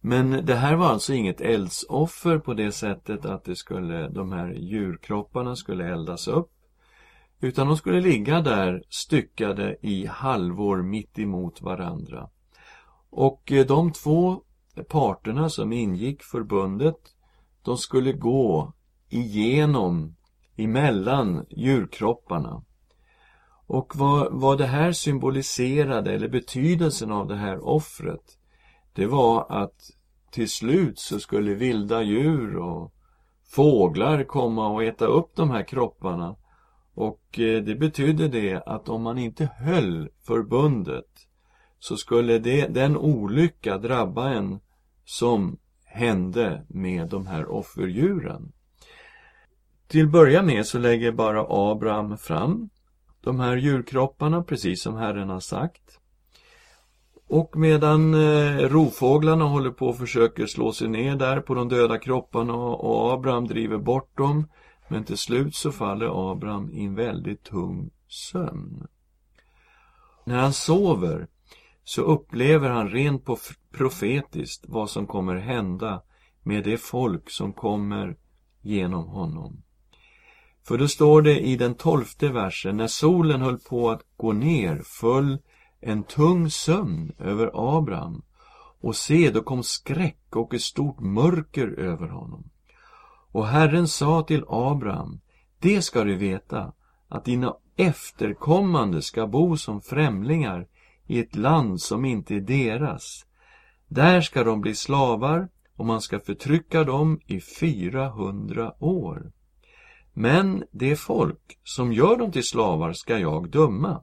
Men 0.00 0.46
det 0.46 0.54
här 0.54 0.74
var 0.74 0.86
alltså 0.86 1.12
inget 1.12 1.40
eldsoffer 1.40 2.38
på 2.38 2.54
det 2.54 2.72
sättet 2.72 3.24
att 3.24 3.44
det 3.44 3.56
skulle, 3.56 4.08
de 4.08 4.32
här 4.32 4.52
djurkropparna 4.52 5.56
skulle 5.56 5.92
eldas 5.92 6.28
upp. 6.28 6.50
Utan 7.40 7.66
de 7.66 7.76
skulle 7.76 8.00
ligga 8.00 8.40
där 8.40 8.82
styckade 8.88 9.76
i 9.80 10.06
halvor 10.06 10.82
mitt 10.82 11.18
emot 11.18 11.62
varandra. 11.62 12.28
Och 13.10 13.52
eh, 13.52 13.66
de 13.66 13.92
två 13.92 14.42
parterna 14.88 15.48
som 15.48 15.72
ingick 15.72 16.22
förbundet, 16.22 16.98
de 17.62 17.78
skulle 17.78 18.12
gå 18.12 18.72
igenom, 19.08 20.16
emellan 20.56 21.46
djurkropparna. 21.50 22.62
Och 23.66 23.96
vad, 23.96 24.32
vad 24.32 24.58
det 24.58 24.66
här 24.66 24.92
symboliserade, 24.92 26.14
eller 26.14 26.28
betydelsen 26.28 27.12
av 27.12 27.28
det 27.28 27.36
här 27.36 27.68
offret, 27.68 28.38
det 28.92 29.06
var 29.06 29.46
att 29.62 29.90
till 30.30 30.50
slut 30.50 30.98
så 30.98 31.20
skulle 31.20 31.54
vilda 31.54 32.02
djur 32.02 32.56
och 32.56 32.92
fåglar 33.54 34.24
komma 34.24 34.68
och 34.68 34.84
äta 34.84 35.06
upp 35.06 35.36
de 35.36 35.50
här 35.50 35.62
kropparna. 35.62 36.36
Och 36.94 37.38
eh, 37.38 37.62
det 37.62 37.74
betydde 37.74 38.28
det 38.28 38.62
att 38.66 38.88
om 38.88 39.02
man 39.02 39.18
inte 39.18 39.50
höll 39.58 40.08
förbundet 40.26 41.28
så 41.78 41.96
skulle 41.96 42.38
det, 42.38 42.66
den 42.66 42.96
olycka 42.96 43.78
drabba 43.78 44.28
en 44.28 44.60
som 45.04 45.58
hände 45.84 46.66
med 46.68 47.08
de 47.08 47.26
här 47.26 47.50
offerdjuren. 47.50 48.52
Till 49.88 50.08
börja 50.08 50.42
med 50.42 50.66
så 50.66 50.78
lägger 50.78 51.12
bara 51.12 51.46
Abraham 51.48 52.18
fram 52.18 52.68
de 53.20 53.40
här 53.40 53.56
djurkropparna, 53.56 54.42
precis 54.42 54.82
som 54.82 54.96
Herren 54.96 55.28
har 55.28 55.40
sagt. 55.40 56.00
Och 57.28 57.56
medan 57.56 58.14
eh, 58.14 58.56
rovfåglarna 58.56 59.44
håller 59.44 59.70
på 59.70 59.86
och 59.86 59.98
försöker 59.98 60.46
slå 60.46 60.72
sig 60.72 60.88
ner 60.88 61.16
där 61.16 61.40
på 61.40 61.54
de 61.54 61.68
döda 61.68 61.98
kropparna 61.98 62.54
och 62.54 63.12
Abraham 63.12 63.46
driver 63.46 63.78
bort 63.78 64.16
dem. 64.16 64.48
Men 64.88 65.04
till 65.04 65.18
slut 65.18 65.54
så 65.54 65.72
faller 65.72 66.32
Abraham 66.32 66.70
i 66.72 66.84
en 66.84 66.94
väldigt 66.94 67.42
tung 67.42 67.90
sömn. 68.08 68.86
När 70.24 70.38
han 70.38 70.52
sover 70.52 71.26
så 71.84 72.02
upplever 72.02 72.70
han 72.70 72.88
rent 72.88 73.24
profetiskt 73.72 74.64
vad 74.68 74.90
som 74.90 75.06
kommer 75.06 75.36
hända 75.36 76.02
med 76.42 76.64
det 76.64 76.78
folk 76.78 77.30
som 77.30 77.52
kommer 77.52 78.16
genom 78.62 79.08
honom. 79.08 79.63
För 80.66 80.78
då 80.78 80.88
står 80.88 81.22
det 81.22 81.40
i 81.40 81.56
den 81.56 81.74
tolfte 81.74 82.28
versen, 82.28 82.76
när 82.76 82.86
solen 82.86 83.40
höll 83.40 83.58
på 83.58 83.90
att 83.90 84.02
gå 84.16 84.32
ner 84.32 84.82
föll 84.84 85.38
en 85.80 86.02
tung 86.02 86.50
sömn 86.50 87.12
över 87.18 87.50
Abraham 87.78 88.22
och 88.80 88.96
se, 88.96 89.30
då 89.30 89.42
kom 89.42 89.62
skräck 89.62 90.36
och 90.36 90.54
ett 90.54 90.62
stort 90.62 91.00
mörker 91.00 91.68
över 91.68 92.08
honom. 92.08 92.50
Och 93.32 93.46
Herren 93.46 93.88
sa 93.88 94.22
till 94.22 94.44
Abraham, 94.48 95.20
det 95.58 95.82
ska 95.82 96.04
du 96.04 96.14
veta, 96.14 96.72
att 97.08 97.24
dina 97.24 97.56
efterkommande 97.76 99.02
ska 99.02 99.26
bo 99.26 99.56
som 99.56 99.80
främlingar 99.80 100.66
i 101.06 101.20
ett 101.20 101.36
land 101.36 101.80
som 101.80 102.04
inte 102.04 102.34
är 102.34 102.40
deras. 102.40 103.26
Där 103.88 104.20
ska 104.20 104.44
de 104.44 104.60
bli 104.60 104.74
slavar 104.74 105.48
och 105.76 105.86
man 105.86 106.00
ska 106.00 106.20
förtrycka 106.20 106.84
dem 106.84 107.20
i 107.26 107.40
400 107.40 108.74
år. 108.78 109.32
Men 110.14 110.64
det 110.70 110.96
folk 110.96 111.58
som 111.64 111.92
gör 111.92 112.16
dem 112.16 112.32
till 112.32 112.44
slavar 112.44 112.92
ska 112.92 113.18
jag 113.18 113.50
döma. 113.50 114.02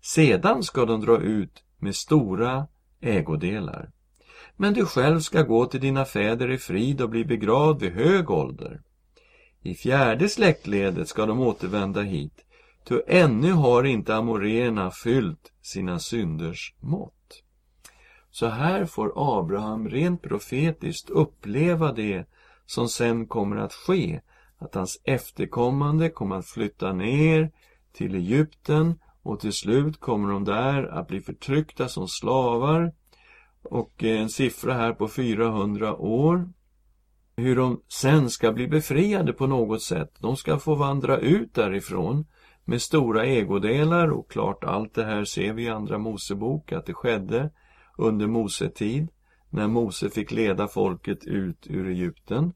Sedan 0.00 0.62
ska 0.62 0.86
de 0.86 1.00
dra 1.00 1.18
ut 1.18 1.64
med 1.78 1.94
stora 1.94 2.66
ägodelar. 3.00 3.90
Men 4.56 4.74
du 4.74 4.86
själv 4.86 5.20
ska 5.20 5.42
gå 5.42 5.66
till 5.66 5.80
dina 5.80 6.04
fäder 6.04 6.50
i 6.50 6.58
frid 6.58 7.00
och 7.00 7.10
bli 7.10 7.24
begravd 7.24 7.82
vid 7.82 7.92
hög 7.92 8.30
ålder. 8.30 8.82
I 9.62 9.74
fjärde 9.74 10.28
släktledet 10.28 11.08
ska 11.08 11.26
de 11.26 11.40
återvända 11.40 12.02
hit, 12.02 12.44
ty 12.88 13.00
ännu 13.06 13.52
har 13.52 13.84
inte 13.84 14.16
amoréerna 14.16 14.90
fyllt 14.90 15.52
sina 15.62 15.98
synders 15.98 16.74
mått. 16.80 17.42
Så 18.30 18.46
här 18.46 18.84
får 18.84 19.12
Abraham 19.16 19.88
rent 19.88 20.22
profetiskt 20.22 21.10
uppleva 21.10 21.92
det 21.92 22.26
som 22.66 22.88
sen 22.88 23.26
kommer 23.26 23.56
att 23.56 23.72
ske, 23.72 24.20
att 24.64 24.74
hans 24.74 25.00
efterkommande 25.04 26.10
kommer 26.10 26.36
att 26.36 26.46
flytta 26.46 26.92
ner 26.92 27.50
till 27.92 28.14
Egypten 28.14 28.98
och 29.22 29.40
till 29.40 29.52
slut 29.52 30.00
kommer 30.00 30.32
de 30.32 30.44
där 30.44 30.84
att 30.84 31.08
bli 31.08 31.20
förtryckta 31.20 31.88
som 31.88 32.08
slavar. 32.08 32.92
Och 33.62 34.04
eh, 34.04 34.20
en 34.20 34.28
siffra 34.28 34.74
här 34.74 34.92
på 34.92 35.08
400 35.08 35.96
år. 35.96 36.52
Hur 37.36 37.56
de 37.56 37.82
sen 37.88 38.30
ska 38.30 38.52
bli 38.52 38.68
befriade 38.68 39.32
på 39.32 39.46
något 39.46 39.82
sätt. 39.82 40.16
De 40.18 40.36
ska 40.36 40.58
få 40.58 40.74
vandra 40.74 41.18
ut 41.18 41.54
därifrån 41.54 42.26
med 42.64 42.82
stora 42.82 43.24
ägodelar 43.24 44.08
och 44.08 44.30
klart 44.30 44.64
allt 44.64 44.94
det 44.94 45.04
här 45.04 45.24
ser 45.24 45.52
vi 45.52 45.62
i 45.62 45.68
Andra 45.68 45.98
Mosebok 45.98 46.72
att 46.72 46.86
det 46.86 46.94
skedde 46.94 47.50
under 47.98 48.26
Mosetid 48.26 49.08
när 49.50 49.68
Mose 49.68 50.10
fick 50.10 50.32
leda 50.32 50.68
folket 50.68 51.24
ut 51.24 51.66
ur 51.66 51.88
Egypten. 51.88 52.52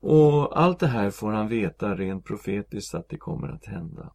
Och 0.00 0.60
allt 0.60 0.78
det 0.78 0.86
här 0.86 1.10
får 1.10 1.32
han 1.32 1.48
veta 1.48 1.94
rent 1.94 2.24
profetiskt 2.24 2.94
att 2.94 3.08
det 3.08 3.16
kommer 3.16 3.48
att 3.48 3.66
hända. 3.66 4.12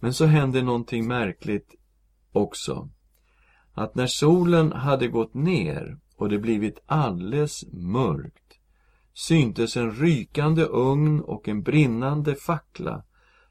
Men 0.00 0.14
så 0.14 0.26
hände 0.26 0.62
någonting 0.62 1.06
märkligt 1.06 1.74
också. 2.32 2.88
Att 3.72 3.94
när 3.94 4.06
solen 4.06 4.72
hade 4.72 5.08
gått 5.08 5.34
ner 5.34 5.98
och 6.16 6.28
det 6.28 6.38
blivit 6.38 6.82
alldeles 6.86 7.64
mörkt 7.72 8.48
syntes 9.14 9.76
en 9.76 9.90
rykande 9.90 10.64
ugn 10.64 11.20
och 11.20 11.48
en 11.48 11.62
brinnande 11.62 12.34
fackla 12.34 13.04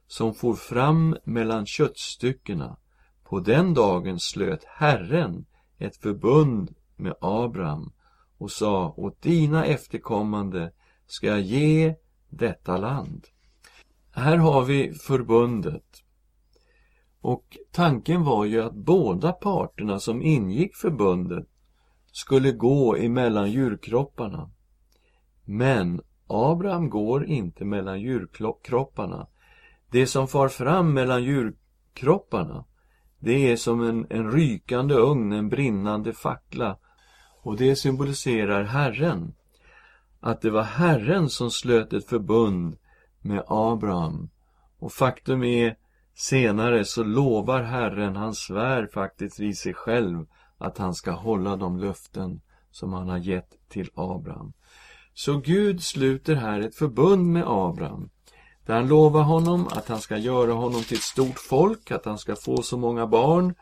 som 0.07 0.33
for 0.33 0.53
fram 0.53 1.17
mellan 1.23 1.65
köttstyckena. 1.65 2.77
På 3.23 3.39
den 3.39 3.73
dagen 3.73 4.19
slöt 4.19 4.63
Herren 4.63 5.45
ett 5.77 5.97
förbund 5.97 6.75
med 6.95 7.13
Abraham 7.21 7.93
och 8.37 8.51
sa 8.51 8.93
åt 8.97 9.21
dina 9.21 9.65
efterkommande 9.65 10.71
ska 11.07 11.27
jag 11.27 11.41
ge 11.41 11.95
detta 12.29 12.77
land. 12.77 13.27
Här 14.11 14.37
har 14.37 14.65
vi 14.65 14.93
förbundet 14.93 16.03
och 17.21 17.57
tanken 17.71 18.23
var 18.23 18.45
ju 18.45 18.61
att 18.61 18.73
båda 18.73 19.31
parterna 19.31 19.99
som 19.99 20.21
ingick 20.21 20.75
förbundet 20.75 21.47
skulle 22.11 22.51
gå 22.51 22.95
emellan 22.95 23.51
djurkropparna. 23.51 24.49
Men 25.45 26.01
Abraham 26.27 26.89
går 26.89 27.25
inte 27.25 27.65
mellan 27.65 28.01
djurkropparna. 28.01 29.27
Det 29.91 30.07
som 30.07 30.27
far 30.27 30.47
fram 30.47 30.93
mellan 30.93 31.23
djurkropparna, 31.23 32.65
det 33.19 33.51
är 33.51 33.55
som 33.55 33.83
en, 33.83 34.07
en 34.09 34.31
rykande 34.31 34.95
ugn, 34.95 35.31
en 35.31 35.49
brinnande 35.49 36.13
fackla. 36.13 36.77
Och 37.41 37.57
det 37.57 37.75
symboliserar 37.75 38.63
Herren. 38.63 39.33
Att 40.27 40.41
det 40.41 40.49
var 40.49 40.63
Herren 40.63 41.29
som 41.29 41.51
slöt 41.51 41.93
ett 41.93 42.09
förbund 42.09 42.77
med 43.21 43.43
Abraham. 43.47 44.29
Och 44.79 44.93
faktum 44.93 45.43
är 45.43 45.75
Senare 46.15 46.85
så 46.85 47.03
lovar 47.03 47.61
Herren, 47.61 48.15
han 48.15 48.33
svär 48.33 48.89
faktiskt 48.93 49.39
vid 49.39 49.57
sig 49.57 49.73
själv 49.73 50.25
att 50.57 50.77
han 50.77 50.93
ska 50.93 51.11
hålla 51.11 51.55
de 51.55 51.77
löften 51.77 52.41
som 52.71 52.93
han 52.93 53.09
har 53.09 53.17
gett 53.17 53.69
till 53.69 53.89
Abraham. 53.95 54.53
Så 55.13 55.37
Gud 55.37 55.83
sluter 55.83 56.35
här 56.35 56.59
ett 56.59 56.75
förbund 56.75 57.25
med 57.25 57.43
Abraham 57.47 58.09
där 58.65 58.75
han 58.75 58.87
lovar 58.87 59.23
honom 59.23 59.67
att 59.67 59.87
han 59.87 59.99
ska 59.99 60.17
göra 60.17 60.53
honom 60.53 60.83
till 60.83 60.97
ett 60.97 61.03
stort 61.03 61.39
folk, 61.39 61.91
att 61.91 62.05
han 62.05 62.17
ska 62.17 62.35
få 62.35 62.61
så 62.61 62.77
många 62.77 63.07
barn 63.07 63.55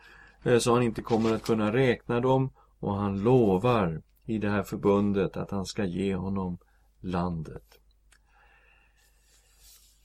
eh, 0.43 0.57
så 0.57 0.73
han 0.73 0.83
inte 0.83 1.01
kommer 1.01 1.35
att 1.35 1.43
kunna 1.43 1.73
räkna 1.73 2.19
dem 2.19 2.51
och 2.79 2.95
han 2.95 3.19
lovar 3.19 4.01
i 4.25 4.37
det 4.37 4.49
här 4.49 4.63
förbundet 4.63 5.37
att 5.37 5.51
han 5.51 5.65
ska 5.65 5.85
ge 5.85 6.15
honom 6.15 6.57
landet. 7.01 7.79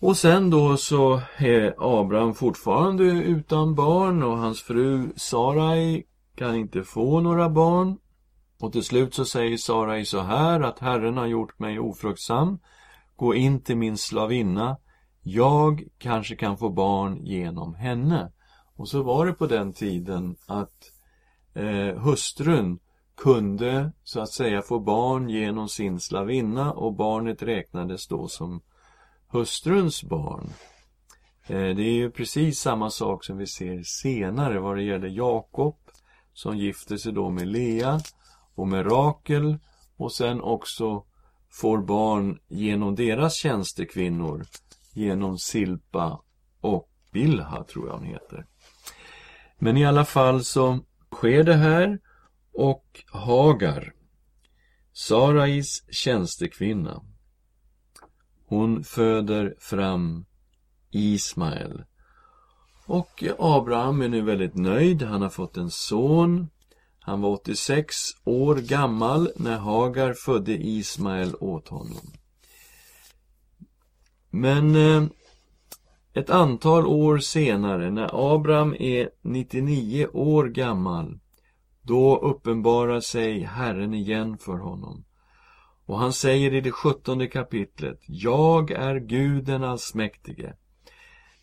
Och 0.00 0.16
sen 0.16 0.50
då 0.50 0.76
så 0.76 1.20
är 1.36 1.74
Abraham 2.00 2.34
fortfarande 2.34 3.04
utan 3.04 3.74
barn 3.74 4.22
och 4.22 4.38
hans 4.38 4.62
fru 4.62 5.12
Sarai 5.16 6.04
kan 6.34 6.56
inte 6.56 6.82
få 6.82 7.20
några 7.20 7.48
barn. 7.48 7.98
Och 8.60 8.72
till 8.72 8.84
slut 8.84 9.14
så 9.14 9.24
säger 9.24 9.56
Sarai 9.56 10.04
så 10.04 10.20
här 10.20 10.60
att 10.60 10.78
Herren 10.78 11.16
har 11.16 11.26
gjort 11.26 11.58
mig 11.58 11.78
ofruktsam. 11.78 12.58
Gå 13.16 13.34
in 13.34 13.60
till 13.60 13.76
min 13.76 13.96
slavinna. 13.96 14.76
Jag 15.22 15.84
kanske 15.98 16.36
kan 16.36 16.58
få 16.58 16.68
barn 16.68 17.24
genom 17.24 17.74
henne. 17.74 18.32
Och 18.76 18.88
så 18.88 19.02
var 19.02 19.26
det 19.26 19.32
på 19.32 19.46
den 19.46 19.72
tiden 19.72 20.36
att 20.46 20.92
eh, 21.54 21.98
hustrun 21.98 22.78
kunde 23.20 23.92
så 24.04 24.20
att 24.20 24.32
säga 24.32 24.62
få 24.62 24.78
barn 24.78 25.28
genom 25.28 25.68
sin 25.68 26.00
slavinna 26.00 26.72
och 26.72 26.94
barnet 26.94 27.42
räknades 27.42 28.08
då 28.08 28.28
som 28.28 28.60
hustruns 29.28 30.02
barn. 30.02 30.52
Eh, 31.46 31.76
det 31.76 31.82
är 31.82 31.92
ju 31.92 32.10
precis 32.10 32.60
samma 32.60 32.90
sak 32.90 33.24
som 33.24 33.38
vi 33.38 33.46
ser 33.46 33.82
senare 33.82 34.58
vad 34.58 34.76
det 34.76 34.82
gäller 34.82 35.08
Jakob 35.08 35.76
som 36.32 36.58
gifter 36.58 36.96
sig 36.96 37.12
då 37.12 37.30
med 37.30 37.48
Lea 37.48 38.00
och 38.54 38.68
med 38.68 38.86
Rakel 38.86 39.58
och 39.96 40.12
sen 40.12 40.40
också 40.40 41.04
får 41.50 41.78
barn 41.78 42.38
genom 42.48 42.94
deras 42.94 43.34
tjänstekvinnor 43.34 44.46
genom 44.94 45.38
Silpa 45.38 46.20
och 46.60 46.88
Bilha 47.12 47.64
tror 47.64 47.88
jag 47.88 47.94
hon 47.94 48.04
heter. 48.04 48.46
Men 49.58 49.76
i 49.76 49.86
alla 49.86 50.04
fall 50.04 50.44
så 50.44 50.78
sker 51.12 51.44
det 51.44 51.54
här 51.54 51.98
och 52.54 53.04
Hagar 53.06 53.92
Sarais 54.92 55.82
tjänstekvinna. 55.90 57.02
Hon 58.46 58.84
föder 58.84 59.54
fram 59.58 60.24
Ismael. 60.90 61.84
Och 62.86 63.24
Abraham 63.38 64.02
är 64.02 64.08
nu 64.08 64.20
väldigt 64.20 64.54
nöjd. 64.54 65.02
Han 65.02 65.22
har 65.22 65.28
fått 65.28 65.56
en 65.56 65.70
son. 65.70 66.48
Han 67.00 67.20
var 67.20 67.30
86 67.30 67.94
år 68.24 68.56
gammal 68.56 69.30
när 69.36 69.58
Hagar 69.58 70.14
födde 70.14 70.52
Ismael 70.52 71.34
åt 71.40 71.68
honom. 71.68 72.12
Men 74.30 74.76
eh, 74.76 75.04
ett 76.12 76.30
antal 76.30 76.86
år 76.86 77.18
senare, 77.18 77.90
när 77.90 78.34
Abraham 78.34 78.74
är 78.78 79.10
99 79.22 80.06
år 80.06 80.44
gammal, 80.44 81.18
då 81.82 82.16
uppenbarar 82.16 83.00
sig 83.00 83.40
Herren 83.40 83.94
igen 83.94 84.38
för 84.38 84.58
honom. 84.58 85.04
Och 85.86 85.98
han 85.98 86.12
säger 86.12 86.54
i 86.54 86.60
det 86.60 86.72
sjuttonde 86.72 87.26
kapitlet, 87.26 88.00
Jag 88.06 88.70
är 88.70 88.96
Gud 88.96 89.44
den 89.44 89.64
allsmäktige. 89.64 90.54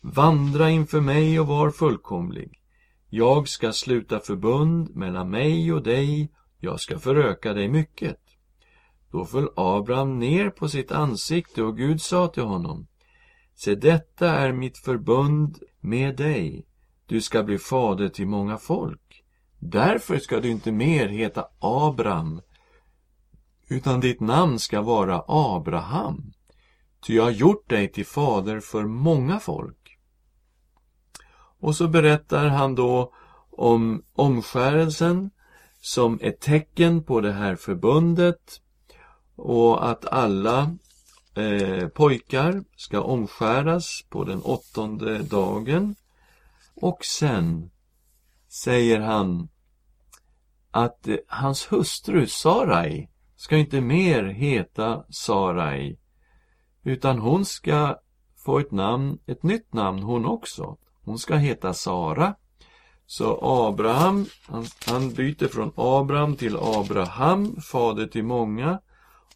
Vandra 0.00 0.70
inför 0.70 1.00
mig 1.00 1.40
och 1.40 1.46
var 1.46 1.70
fullkomlig. 1.70 2.60
Jag 3.08 3.48
ska 3.48 3.72
sluta 3.72 4.20
förbund 4.20 4.96
mellan 4.96 5.30
mig 5.30 5.72
och 5.72 5.82
dig, 5.82 6.32
jag 6.58 6.80
ska 6.80 6.98
föröka 6.98 7.52
dig 7.52 7.68
mycket. 7.68 8.18
Då 9.10 9.24
föll 9.24 9.48
Abraham 9.56 10.18
ner 10.18 10.50
på 10.50 10.68
sitt 10.68 10.92
ansikte 10.92 11.62
och 11.62 11.76
Gud 11.76 12.00
sa 12.02 12.28
till 12.28 12.42
honom, 12.42 12.86
Se, 13.54 13.74
detta 13.74 14.30
är 14.30 14.52
mitt 14.52 14.78
förbund 14.78 15.58
med 15.80 16.16
dig. 16.16 16.66
Du 17.06 17.20
ska 17.20 17.42
bli 17.42 17.58
fader 17.58 18.08
till 18.08 18.26
många 18.26 18.58
folk. 18.58 19.07
Därför 19.58 20.18
ska 20.18 20.40
du 20.40 20.50
inte 20.50 20.72
mer 20.72 21.08
heta 21.08 21.48
Abram 21.58 22.40
utan 23.68 24.00
ditt 24.00 24.20
namn 24.20 24.58
ska 24.58 24.82
vara 24.82 25.24
Abraham. 25.28 26.32
Ty 27.06 27.14
jag 27.14 27.22
har 27.22 27.30
gjort 27.30 27.68
dig 27.68 27.92
till 27.92 28.06
fader 28.06 28.60
för 28.60 28.84
många 28.84 29.40
folk. 29.40 29.98
Och 31.60 31.76
så 31.76 31.88
berättar 31.88 32.48
han 32.48 32.74
då 32.74 33.12
om 33.50 34.02
omskärelsen 34.14 35.30
som 35.80 36.18
ett 36.22 36.40
tecken 36.40 37.02
på 37.02 37.20
det 37.20 37.32
här 37.32 37.56
förbundet 37.56 38.60
och 39.36 39.90
att 39.90 40.04
alla 40.04 40.76
eh, 41.34 41.88
pojkar 41.88 42.64
ska 42.76 43.00
omskäras 43.00 44.04
på 44.08 44.24
den 44.24 44.42
åttonde 44.42 45.18
dagen. 45.18 45.94
Och 46.74 47.04
sen 47.04 47.70
säger 48.62 49.00
han 49.00 49.48
att 50.70 51.08
eh, 51.08 51.16
hans 51.28 51.72
hustru 51.72 52.26
Sarai 52.26 53.08
ska 53.36 53.56
inte 53.56 53.80
mer 53.80 54.24
heta 54.24 55.04
Sarai 55.10 55.98
utan 56.82 57.18
hon 57.18 57.44
ska 57.44 57.98
få 58.44 58.58
ett 58.58 58.70
namn, 58.70 59.18
ett 59.26 59.42
nytt 59.42 59.72
namn 59.72 60.02
hon 60.02 60.26
också. 60.26 60.76
Hon 61.04 61.18
ska 61.18 61.36
heta 61.36 61.74
Sara. 61.74 62.34
Så 63.06 63.38
Abraham, 63.42 64.26
han, 64.46 64.66
han 64.86 65.12
byter 65.12 65.48
från 65.48 65.72
Abraham 65.76 66.36
till 66.36 66.56
Abraham, 66.56 67.60
fader 67.60 68.06
till 68.06 68.24
många. 68.24 68.80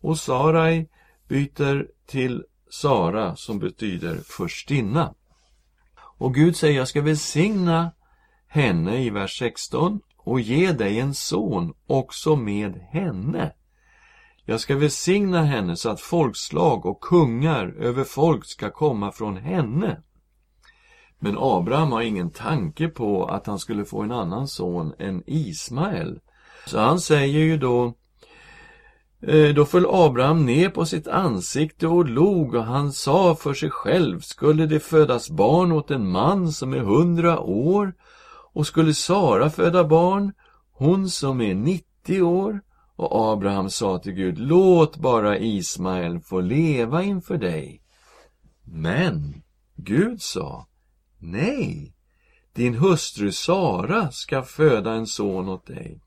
Och 0.00 0.18
Sarai 0.18 0.88
byter 1.28 1.86
till 2.06 2.44
Sara 2.70 3.36
som 3.36 3.58
betyder 3.58 4.16
förstinna. 4.16 5.14
Och 5.96 6.34
Gud 6.34 6.56
säger, 6.56 6.78
jag 6.78 6.88
ska 6.88 7.02
välsigna 7.02 7.92
henne 8.52 9.04
i 9.04 9.10
vers 9.10 9.38
16 9.38 10.00
och 10.16 10.40
ge 10.40 10.72
dig 10.72 11.00
en 11.00 11.14
son 11.14 11.72
också 11.86 12.36
med 12.36 12.74
henne. 12.90 13.52
Jag 14.44 14.60
ska 14.60 14.76
välsigna 14.76 15.42
henne 15.42 15.76
så 15.76 15.90
att 15.90 16.00
folkslag 16.00 16.86
och 16.86 17.00
kungar 17.00 17.74
över 17.78 18.04
folk 18.04 18.44
ska 18.44 18.70
komma 18.70 19.12
från 19.12 19.36
henne. 19.36 20.02
Men 21.18 21.36
Abraham 21.38 21.92
har 21.92 22.02
ingen 22.02 22.30
tanke 22.30 22.88
på 22.88 23.26
att 23.26 23.46
han 23.46 23.58
skulle 23.58 23.84
få 23.84 24.02
en 24.02 24.12
annan 24.12 24.48
son 24.48 24.92
än 24.98 25.22
Ismael. 25.26 26.20
Så 26.66 26.78
han 26.78 27.00
säger 27.00 27.38
ju 27.38 27.56
då 27.56 27.94
eh, 29.22 29.54
då 29.54 29.64
föll 29.64 29.86
Abraham 29.88 30.46
ner 30.46 30.68
på 30.68 30.86
sitt 30.86 31.08
ansikte 31.08 31.86
och 31.86 32.08
log 32.08 32.54
och 32.54 32.64
han 32.64 32.92
sa 32.92 33.34
för 33.34 33.54
sig 33.54 33.70
själv, 33.70 34.20
skulle 34.20 34.66
det 34.66 34.80
födas 34.80 35.30
barn 35.30 35.72
åt 35.72 35.90
en 35.90 36.10
man 36.10 36.52
som 36.52 36.74
är 36.74 36.78
hundra 36.78 37.40
år 37.40 37.94
och 38.52 38.66
skulle 38.66 38.94
Sara 38.94 39.50
föda 39.50 39.84
barn, 39.84 40.32
hon 40.72 41.10
som 41.10 41.40
är 41.40 41.54
nittio 41.54 42.22
år? 42.22 42.60
Och 42.96 43.32
Abraham 43.32 43.70
sa 43.70 43.98
till 43.98 44.12
Gud, 44.12 44.38
låt 44.38 44.96
bara 44.96 45.38
Ismael 45.38 46.20
få 46.20 46.40
leva 46.40 47.02
inför 47.02 47.38
dig. 47.38 47.82
Men 48.64 49.42
Gud 49.76 50.22
sa, 50.22 50.66
nej, 51.18 51.94
din 52.52 52.74
hustru 52.74 53.32
Sara 53.32 54.10
ska 54.10 54.42
föda 54.42 54.92
en 54.92 55.06
son 55.06 55.48
åt 55.48 55.66
dig 55.66 56.00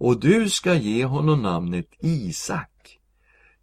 och 0.00 0.20
du 0.20 0.50
ska 0.50 0.74
ge 0.74 1.04
honom 1.04 1.42
namnet 1.42 1.86
Isak. 1.98 2.98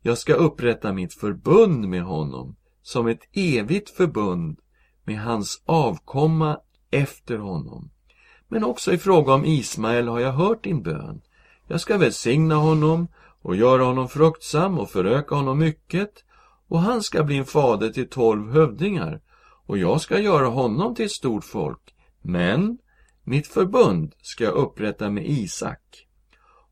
Jag 0.01 0.17
ska 0.17 0.33
upprätta 0.33 0.93
mitt 0.93 1.13
förbund 1.13 1.87
med 1.87 2.03
honom 2.03 2.55
som 2.81 3.07
ett 3.07 3.21
evigt 3.33 3.89
förbund 3.89 4.59
med 5.03 5.21
hans 5.21 5.63
avkomma 5.65 6.59
efter 6.91 7.37
honom. 7.37 7.89
Men 8.47 8.63
också 8.63 8.93
i 8.93 8.97
fråga 8.97 9.33
om 9.33 9.45
Ismael 9.45 10.07
har 10.07 10.19
jag 10.19 10.31
hört 10.31 10.63
din 10.63 10.81
bön. 10.81 11.21
Jag 11.67 11.81
ska 11.81 11.97
välsigna 11.97 12.55
honom 12.55 13.07
och 13.41 13.55
göra 13.55 13.83
honom 13.83 14.09
fruktsam 14.09 14.79
och 14.79 14.89
föröka 14.89 15.35
honom 15.35 15.59
mycket 15.59 16.11
och 16.67 16.79
han 16.79 17.03
ska 17.03 17.23
bli 17.23 17.37
en 17.37 17.45
fader 17.45 17.89
till 17.89 18.09
tolv 18.09 18.51
hövdingar 18.51 19.21
och 19.65 19.77
jag 19.77 20.01
ska 20.01 20.19
göra 20.19 20.47
honom 20.47 20.95
till 20.95 21.05
ett 21.05 21.11
stort 21.11 21.45
folk. 21.45 21.95
Men 22.21 22.77
mitt 23.23 23.47
förbund 23.47 24.13
ska 24.21 24.43
jag 24.43 24.53
upprätta 24.53 25.09
med 25.09 25.27
Isak 25.27 26.07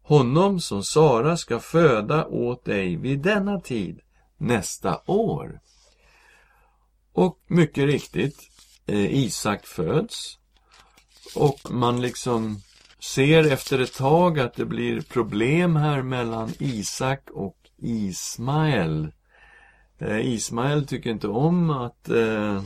honom 0.06 0.60
som 0.60 0.84
Sara 0.84 1.38
ska 1.38 1.60
föda 1.60 2.26
åt 2.26 2.66
dig 2.66 2.96
vid 2.96 3.20
denna 3.20 3.60
tid 3.60 4.00
nästa 4.38 5.02
år. 5.06 5.60
Och 7.14 7.40
mycket 7.48 7.86
riktigt, 7.86 8.40
eh, 8.86 9.16
Isak 9.16 9.66
föds 9.66 10.40
och 11.36 11.72
man 11.72 12.02
liksom 12.02 12.62
ser 13.00 13.52
efter 13.52 13.80
ett 13.80 13.94
tag 13.94 14.40
att 14.40 14.54
det 14.54 14.66
blir 14.66 15.02
problem 15.02 15.76
här 15.76 16.02
mellan 16.02 16.54
Isak 16.60 17.30
och 17.32 17.58
Ismael. 17.78 19.12
Eh, 20.00 20.20
Ismael 20.20 20.88
tycker 20.88 21.10
inte 21.10 21.28
om 21.28 21.70
att 21.70 22.10
eh, 22.10 22.62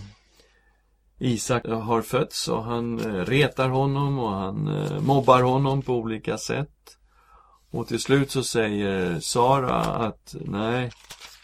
Isak 1.19 1.65
har 1.65 2.01
fötts 2.01 2.47
och 2.47 2.63
han 2.63 2.99
eh, 2.99 3.25
retar 3.25 3.69
honom 3.69 4.19
och 4.19 4.31
han 4.31 4.67
eh, 4.67 5.01
mobbar 5.01 5.41
honom 5.41 5.81
på 5.81 5.93
olika 5.93 6.37
sätt. 6.37 6.69
Och 7.71 7.87
till 7.87 7.99
slut 7.99 8.31
så 8.31 8.43
säger 8.43 9.19
Sara 9.19 9.81
att 9.81 10.35
nej, 10.41 10.91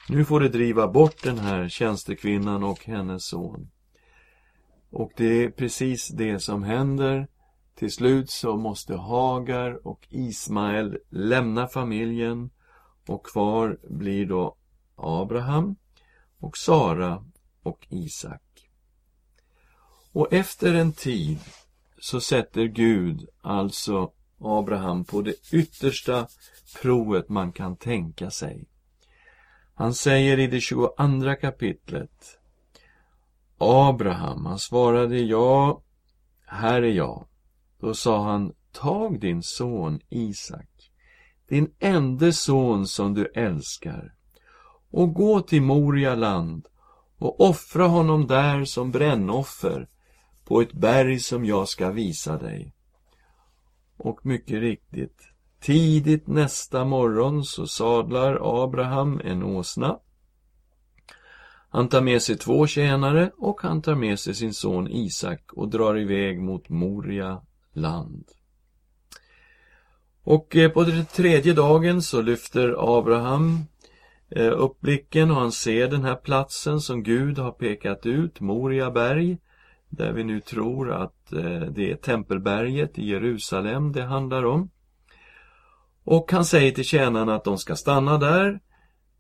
nu 0.10 0.26
får 0.26 0.40
du 0.40 0.50
driva 0.50 0.88
bort 0.88 1.24
den 1.24 1.40
här 1.40 1.70
tjänstekvinnan 1.70 2.64
och 2.64 2.86
hennes 2.86 3.26
son. 3.26 3.70
Och 4.96 5.12
det 5.16 5.44
är 5.44 5.50
precis 5.50 6.08
det 6.08 6.40
som 6.40 6.64
händer. 6.64 7.28
Till 7.76 7.92
slut 7.92 8.30
så 8.30 8.58
måste 8.58 8.96
Hagar 8.96 9.88
och 9.88 10.08
Ismael 10.10 10.98
lämna 11.10 11.68
familjen 11.68 12.50
och 13.08 13.26
kvar 13.26 13.80
blir 13.90 14.26
då 14.26 14.56
Abraham 14.96 15.76
och 16.40 16.58
Sara 16.58 17.26
och 17.64 17.88
Isak. 17.90 18.70
Och 20.12 20.34
efter 20.34 20.74
en 20.74 20.94
tid 20.94 21.40
så 22.00 22.22
sätter 22.22 22.64
Gud 22.64 23.28
alltså 23.42 24.12
Abraham 24.40 25.06
på 25.06 25.22
det 25.22 25.54
yttersta 25.54 26.28
provet 26.82 27.30
man 27.30 27.52
kan 27.52 27.78
tänka 27.78 28.32
sig. 28.32 28.66
Han 29.74 29.94
säger 29.94 30.40
i 30.40 30.48
det 30.48 30.60
22 30.60 31.36
kapitlet 31.42 32.40
Abraham, 33.58 34.46
han 34.46 34.60
svarade 34.60 35.20
ja, 35.20 35.82
här 36.46 36.82
är 36.82 36.92
jag. 36.92 37.28
Då 37.80 37.94
sa 37.94 38.24
han, 38.24 38.54
tag 38.72 39.20
din 39.20 39.44
son 39.44 40.00
Isak, 40.10 40.92
din 41.50 41.74
enda 41.80 42.32
son 42.32 42.88
som 42.88 43.14
du 43.14 43.26
älskar, 43.26 44.14
och 44.92 45.14
gå 45.14 45.42
till 45.42 45.62
Moria 45.62 46.16
land 46.16 46.68
och 47.18 47.42
offra 47.42 47.88
honom 47.88 48.28
där 48.28 48.66
som 48.66 48.92
brännoffer 48.92 49.88
på 50.46 50.62
ett 50.62 50.74
berg 50.74 51.20
som 51.20 51.46
jag 51.46 51.68
ska 51.68 51.92
visa 51.92 52.38
dig. 52.38 52.74
Och 53.98 54.26
mycket 54.26 54.60
riktigt, 54.60 55.22
tidigt 55.60 56.28
nästa 56.28 56.86
morgon 56.86 57.44
så 57.44 57.68
sadlar 57.68 58.64
Abraham 58.64 59.22
en 59.24 59.44
åsna. 59.44 60.00
Han 61.76 61.90
tar 61.90 62.02
med 62.02 62.22
sig 62.22 62.38
två 62.38 62.68
tjänare 62.68 63.32
och 63.38 63.62
han 63.62 63.82
tar 63.82 63.96
med 63.96 64.20
sig 64.20 64.36
sin 64.36 64.54
son 64.54 64.88
Isak 64.88 65.54
och 65.54 65.70
drar 65.70 65.98
iväg 65.98 66.40
mot 66.40 66.70
Moria 66.70 67.42
land. 67.74 68.26
Och 70.24 70.56
eh, 70.56 70.72
på 70.72 70.84
den 70.84 71.06
tredje 71.06 71.54
dagen 71.54 72.02
så 72.02 72.22
lyfter 72.22 72.98
Abraham 72.98 73.60
eh, 74.30 74.52
upp 74.52 74.82
blicken 74.82 75.32
och 75.32 75.38
han 75.38 75.52
ser 75.52 75.88
den 75.88 76.04
här 76.04 76.16
platsen 76.16 76.82
som 76.82 77.04
Gud 77.04 77.38
har 77.38 77.52
pekat 77.52 78.06
ut, 78.06 78.40
Moria 78.40 78.92
berg, 78.92 79.38
där 79.90 80.12
vi 80.12 80.24
nu 80.24 80.42
tror 80.42 80.92
att 80.92 81.34
eh, 81.34 81.60
det 81.60 81.92
är 81.92 81.96
tempelberget 81.96 82.98
i 82.98 83.10
Jerusalem 83.10 83.92
det 83.92 84.04
handlar 84.04 84.46
om. 84.46 84.70
Och 86.04 86.32
han 86.32 86.46
säger 86.46 86.72
till 86.72 86.86
tjänarna 86.86 87.36
att 87.36 87.44
de 87.44 87.58
ska 87.58 87.76
stanna 87.76 88.18
där. 88.18 88.60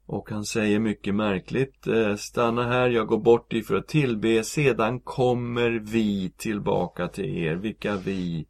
Och 0.07 0.29
han 0.29 0.45
säger 0.45 0.79
mycket 0.79 1.15
märkligt, 1.15 1.87
eh, 1.87 2.15
stanna 2.15 2.67
här, 2.67 2.89
jag 2.89 3.07
går 3.07 3.17
bort 3.17 3.53
för 3.67 3.75
att 3.75 3.87
tillbe, 3.87 4.43
sedan 4.43 4.99
kommer 4.99 5.69
vi 5.71 6.33
tillbaka 6.37 7.07
till 7.07 7.37
er. 7.37 7.55
Vilka 7.55 7.95
vi? 7.95 8.47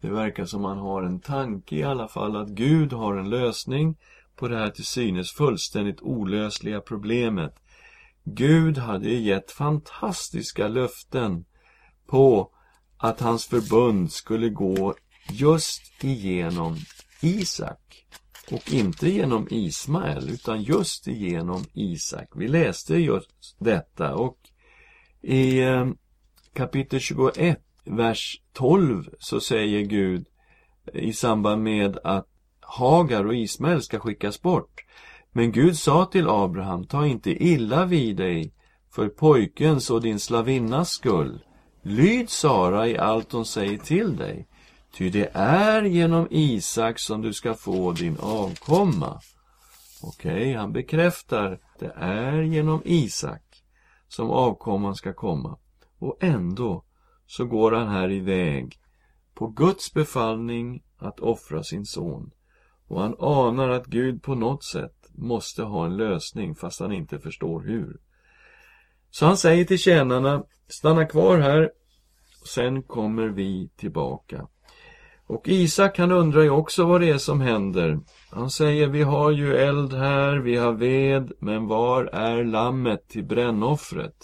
Det 0.00 0.10
verkar 0.10 0.44
som 0.44 0.64
han 0.64 0.78
har 0.78 1.02
en 1.02 1.20
tanke 1.20 1.76
i 1.76 1.82
alla 1.82 2.08
fall 2.08 2.36
att 2.36 2.48
Gud 2.48 2.92
har 2.92 3.16
en 3.16 3.30
lösning 3.30 3.96
på 4.36 4.48
det 4.48 4.58
här 4.58 4.70
till 4.70 4.84
synes 4.84 5.32
fullständigt 5.32 6.02
olösliga 6.02 6.80
problemet. 6.80 7.54
Gud 8.24 8.78
hade 8.78 9.10
gett 9.10 9.50
fantastiska 9.50 10.68
löften 10.68 11.44
på 12.06 12.50
att 12.96 13.20
hans 13.20 13.46
förbund 13.46 14.12
skulle 14.12 14.48
gå 14.48 14.94
just 15.30 16.04
igenom 16.04 16.76
Isak 17.22 18.06
och 18.50 18.72
inte 18.72 19.08
genom 19.08 19.46
Ismael 19.50 20.30
utan 20.30 20.62
just 20.62 21.06
genom 21.06 21.64
Isak. 21.72 22.28
Vi 22.34 22.48
läste 22.48 22.96
just 22.96 23.56
detta 23.58 24.14
och 24.14 24.38
i 25.22 25.60
eh, 25.60 25.88
kapitel 26.52 27.00
21 27.00 27.58
vers 27.84 28.40
12 28.52 29.10
så 29.18 29.40
säger 29.40 29.80
Gud 29.80 30.26
i 30.92 31.12
samband 31.12 31.62
med 31.62 31.98
att 32.04 32.28
Hagar 32.60 33.24
och 33.24 33.34
Ismael 33.34 33.82
ska 33.82 34.00
skickas 34.00 34.42
bort. 34.42 34.84
Men 35.32 35.52
Gud 35.52 35.76
sa 35.76 36.04
till 36.04 36.28
Abraham, 36.28 36.86
ta 36.86 37.06
inte 37.06 37.44
illa 37.44 37.84
vid 37.84 38.16
dig 38.16 38.52
för 38.94 39.08
pojkens 39.08 39.90
och 39.90 40.02
din 40.02 40.18
slavinnas 40.18 40.90
skull. 40.90 41.44
Lyd 41.82 42.30
Sara 42.30 42.88
i 42.88 42.98
allt 42.98 43.32
hon 43.32 43.46
säger 43.46 43.78
till 43.78 44.16
dig, 44.16 44.48
ty 44.92 45.10
det 45.10 45.30
är 45.34 45.82
genom 45.82 46.28
Isak 46.30 46.98
som 46.98 47.22
du 47.22 47.32
ska 47.32 47.54
få 47.54 47.92
din 47.92 48.16
avkomma. 48.20 49.20
Okej, 50.02 50.32
okay, 50.32 50.54
han 50.54 50.72
bekräftar, 50.72 51.60
det 51.78 51.92
är 51.96 52.42
genom 52.42 52.82
Isak 52.84 53.64
som 54.08 54.30
avkomman 54.30 54.94
ska 54.94 55.12
komma. 55.12 55.58
Och 55.98 56.16
ändå 56.20 56.84
så 57.26 57.44
går 57.44 57.72
han 57.72 57.88
här 57.88 58.10
iväg 58.10 58.78
på 59.34 59.46
Guds 59.46 59.92
befallning 59.92 60.82
att 60.98 61.20
offra 61.20 61.62
sin 61.62 61.86
son. 61.86 62.30
Och 62.88 63.00
han 63.00 63.14
anar 63.18 63.68
att 63.68 63.86
Gud 63.86 64.22
på 64.22 64.34
något 64.34 64.64
sätt 64.64 65.10
måste 65.14 65.62
ha 65.62 65.86
en 65.86 65.96
lösning 65.96 66.54
fast 66.54 66.80
han 66.80 66.92
inte 66.92 67.18
förstår 67.18 67.60
hur. 67.60 68.00
Så 69.10 69.26
han 69.26 69.36
säger 69.36 69.64
till 69.64 69.78
tjänarna, 69.78 70.44
stanna 70.68 71.06
kvar 71.06 71.38
här, 71.38 71.70
och 72.40 72.48
sen 72.48 72.82
kommer 72.82 73.28
vi 73.28 73.70
tillbaka. 73.76 74.48
Och 75.26 75.48
Isak 75.48 75.98
han 75.98 76.12
undrar 76.12 76.42
ju 76.42 76.50
också 76.50 76.84
vad 76.84 77.00
det 77.00 77.10
är 77.10 77.18
som 77.18 77.40
händer. 77.40 78.00
Han 78.30 78.50
säger, 78.50 78.86
vi 78.86 79.02
har 79.02 79.30
ju 79.30 79.56
eld 79.56 79.92
här, 79.92 80.36
vi 80.36 80.56
har 80.56 80.72
ved, 80.72 81.32
men 81.38 81.66
var 81.66 82.04
är 82.04 82.44
lammet 82.44 83.08
till 83.08 83.24
brännoffret? 83.24 84.16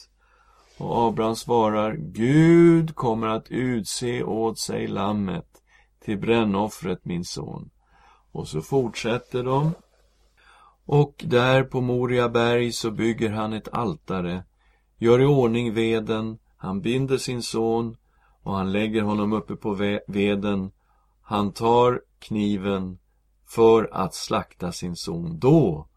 Och 0.79 1.09
Abraham 1.09 1.37
svarar, 1.37 1.97
Gud 1.99 2.95
kommer 2.95 3.27
att 3.27 3.51
utse 3.51 4.23
åt 4.23 4.59
sig 4.59 4.87
lammet 4.87 5.47
till 6.05 6.19
brännoffret, 6.19 7.05
min 7.05 7.25
son. 7.25 7.71
Och 8.33 8.49
så 8.49 8.61
fortsätter 8.61 9.45
de. 9.45 9.73
Och 10.87 11.25
där 11.27 11.63
på 11.63 11.81
Moria 11.81 12.29
berg 12.29 12.73
så 12.73 12.91
bygger 12.91 13.31
han 13.31 13.53
ett 13.53 13.69
altare, 13.73 14.45
gör 14.99 15.21
i 15.21 15.27
ordning 15.27 15.75
veden, 15.75 16.39
han 16.57 16.81
binder 16.81 17.17
sin 17.17 17.43
son 17.43 17.97
och 18.43 18.55
han 18.55 18.73
lägger 18.73 19.03
honom 19.03 19.33
uppe 19.33 19.57
på 19.57 20.01
veden. 20.07 20.71
Han 21.29 21.53
tar 21.53 22.01
kniven 22.19 22.99
för 23.47 23.88
att 23.93 24.14
slakta 24.14 24.73
sin 24.73 24.97
son. 24.97 25.38
Då 25.38 25.88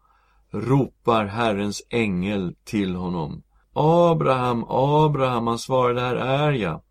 ropar 0.50 1.24
Herrens 1.24 1.82
ängel 1.90 2.54
till 2.64 2.94
honom. 2.94 3.42
Abraham, 3.72 4.64
Abraham, 4.68 5.46
han 5.46 5.58
svarade, 5.58 6.00
här 6.00 6.14
är 6.16 6.52
jag. 6.52 6.82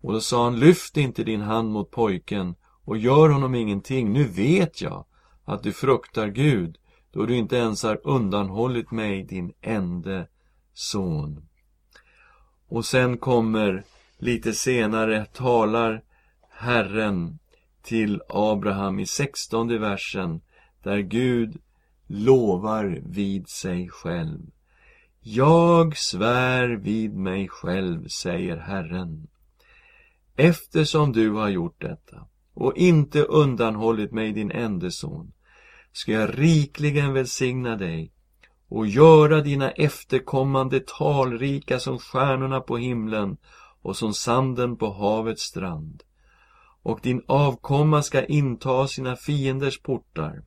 Och 0.00 0.12
då 0.12 0.20
sa 0.20 0.44
han, 0.44 0.58
lyft 0.58 0.96
inte 0.96 1.24
din 1.24 1.40
hand 1.40 1.72
mot 1.72 1.90
pojken 1.90 2.54
och 2.84 2.98
gör 2.98 3.28
honom 3.28 3.54
ingenting. 3.54 4.12
Nu 4.12 4.24
vet 4.24 4.80
jag 4.80 5.04
att 5.44 5.62
du 5.62 5.72
fruktar 5.72 6.28
Gud, 6.28 6.78
då 7.10 7.26
du 7.26 7.36
inte 7.36 7.56
ens 7.56 7.82
har 7.82 8.00
undanhållit 8.04 8.90
mig 8.90 9.24
din 9.24 9.52
ende 9.60 10.28
son. 10.74 11.48
Och 12.68 12.84
sen 12.84 13.18
kommer, 13.18 13.84
lite 14.18 14.52
senare, 14.52 15.24
talar 15.24 16.02
Herren 16.50 17.38
till 17.82 18.22
Abraham 18.28 19.00
i 19.00 19.06
sextonde 19.06 19.78
versen, 19.78 20.40
där 20.82 20.98
Gud 20.98 21.60
lovar 22.06 23.00
vid 23.06 23.48
sig 23.48 23.88
själv. 23.88 24.40
Jag 25.20 25.96
svär 25.96 26.68
vid 26.68 27.14
mig 27.14 27.48
själv, 27.48 28.08
säger 28.08 28.56
Herren. 28.56 29.26
Eftersom 30.36 31.12
du 31.12 31.30
har 31.30 31.48
gjort 31.48 31.80
detta 31.80 32.26
och 32.54 32.76
inte 32.76 33.22
undanhållit 33.22 34.12
mig 34.12 34.32
din 34.32 34.50
ende 34.50 34.90
son, 34.90 35.32
ska 35.92 36.12
jag 36.12 36.38
rikligen 36.38 37.12
välsigna 37.12 37.76
dig 37.76 38.12
och 38.68 38.86
göra 38.86 39.40
dina 39.40 39.70
efterkommande 39.70 40.80
talrika 40.80 41.78
som 41.78 41.98
stjärnorna 41.98 42.60
på 42.60 42.76
himlen 42.76 43.36
och 43.82 43.96
som 43.96 44.14
sanden 44.14 44.76
på 44.76 44.92
havets 44.92 45.42
strand. 45.42 46.02
Och 46.82 47.00
din 47.02 47.22
avkomma 47.26 48.02
ska 48.02 48.24
inta 48.24 48.88
sina 48.88 49.16
fienders 49.16 49.82
portar. 49.82 50.44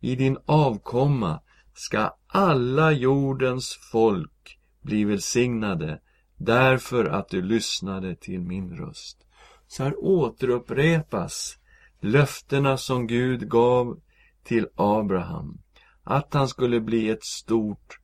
I 0.00 0.16
din 0.16 0.38
avkomma 0.46 1.40
ska 1.74 2.16
alla 2.26 2.92
jordens 2.92 3.78
folk 3.92 4.58
bli 4.80 5.04
välsignade 5.04 6.00
därför 6.36 7.04
att 7.04 7.28
du 7.28 7.42
lyssnade 7.42 8.16
till 8.16 8.40
min 8.40 8.76
röst. 8.76 9.18
Så 9.66 9.82
här 9.82 10.04
återupprepas 10.04 11.58
löftena 12.00 12.76
som 12.76 13.06
Gud 13.06 13.48
gav 13.48 14.00
till 14.44 14.68
Abraham, 14.74 15.58
att 16.04 16.34
han 16.34 16.48
skulle 16.48 16.80
bli 16.80 17.08
ett 17.08 17.24
stort 17.24 17.98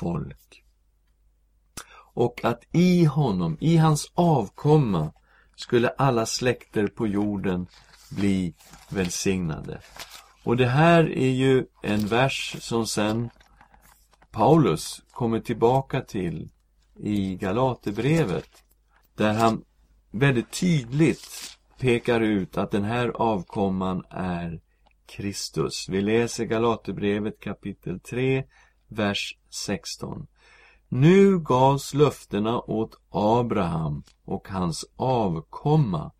folk. 0.00 0.64
Och 2.14 2.44
att 2.44 2.62
i 2.72 3.04
honom, 3.04 3.56
i 3.60 3.76
hans 3.76 4.12
avkomma, 4.14 5.12
skulle 5.58 5.88
alla 5.88 6.26
släkter 6.26 6.86
på 6.86 7.06
jorden 7.06 7.66
bli 8.10 8.54
välsignade. 8.90 9.80
Och 10.44 10.56
det 10.56 10.66
här 10.66 11.12
är 11.12 11.30
ju 11.30 11.66
en 11.82 12.06
vers 12.06 12.56
som 12.60 12.86
sen 12.86 13.30
Paulus 14.30 15.02
kommer 15.10 15.40
tillbaka 15.40 16.00
till 16.00 16.48
i 16.96 17.34
Galaterbrevet. 17.34 18.48
Där 19.14 19.32
han 19.32 19.64
väldigt 20.10 20.50
tydligt 20.50 21.58
pekar 21.78 22.20
ut 22.20 22.56
att 22.56 22.70
den 22.70 22.84
här 22.84 23.08
avkomman 23.08 24.04
är 24.10 24.60
Kristus. 25.06 25.88
Vi 25.88 26.02
läser 26.02 26.44
Galaterbrevet 26.44 27.40
kapitel 27.40 28.00
3, 28.00 28.44
vers 28.88 29.36
16. 29.50 30.26
Nu 30.88 31.38
gavs 31.38 31.94
löftena 31.94 32.60
åt 32.60 33.00
Abraham 33.10 34.02
och 34.24 34.48
hans 34.48 34.84
avkomma 34.96 36.10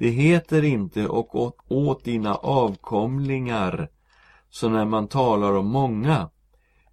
det 0.00 0.10
heter 0.10 0.64
inte 0.64 1.06
och 1.06 1.34
åt, 1.34 1.56
åt 1.68 2.04
dina 2.04 2.34
avkomlingar, 2.34 3.88
som 4.50 4.72
när 4.72 4.84
man 4.84 5.08
talar 5.08 5.52
om 5.52 5.66
många, 5.66 6.30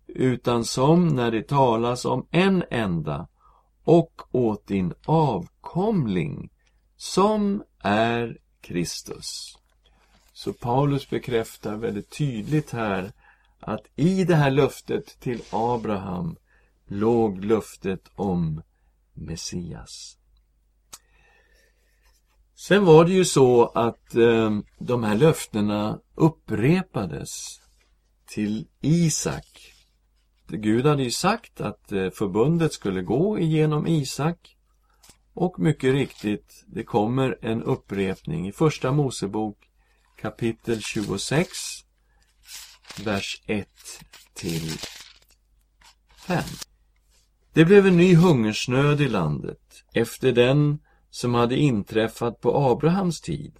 utan 0.08 0.66
som 0.66 1.08
när 1.08 1.32
det 1.32 1.48
talas 1.48 2.06
om 2.06 2.28
en 2.32 2.64
enda, 2.72 3.28
och 3.84 4.22
åt 4.32 4.68
din 4.68 4.94
avkomling, 5.06 6.50
som 6.98 7.64
är 7.80 8.38
Kristus. 8.62 9.58
Så 10.34 10.54
Paulus 10.54 11.10
bekräftar 11.10 11.76
väldigt 11.76 12.18
tydligt 12.18 12.72
här 12.72 13.12
att 13.60 13.86
i 13.96 14.24
det 14.24 14.36
här 14.36 14.52
löftet 14.52 15.20
till 15.20 15.42
Abraham 15.52 16.36
låg 16.88 17.46
löftet 17.46 18.02
om 18.16 18.62
Messias. 19.14 20.18
Sen 22.56 22.86
var 22.86 23.06
det 23.06 23.12
ju 23.12 23.26
så 23.26 23.66
att 23.66 24.16
eh, 24.16 24.60
de 24.80 25.04
här 25.04 25.16
löftena 25.16 26.00
upprepades 26.16 27.60
till 28.26 28.68
Isak. 28.82 29.74
Gud 30.48 30.86
hade 30.86 31.04
ju 31.04 31.12
sagt 31.12 31.62
att 31.62 31.92
eh, 31.92 32.10
förbundet 32.10 32.74
skulle 32.74 33.02
gå 33.02 33.40
igenom 33.40 33.88
Isak. 33.88 34.58
Och 35.34 35.60
mycket 35.60 35.94
riktigt, 35.94 36.64
det 36.68 36.84
kommer 36.84 37.38
en 37.42 37.64
upprepning 37.64 38.48
i 38.48 38.52
Första 38.52 38.92
Mosebok 38.92 39.58
kapitel 40.18 40.82
26, 40.82 41.50
vers 43.04 43.42
1 43.46 43.68
till 44.34 44.72
5. 46.28 46.44
Det 47.58 47.66
blev 47.66 47.88
en 47.88 47.98
ny 47.98 48.16
hungersnöd 48.16 49.02
i 49.02 49.10
landet 49.10 49.84
efter 49.94 50.32
den 50.32 50.80
som 51.10 51.34
hade 51.34 51.58
inträffat 51.58 52.42
på 52.42 52.58
Abrahams 52.58 53.22
tid. 53.22 53.60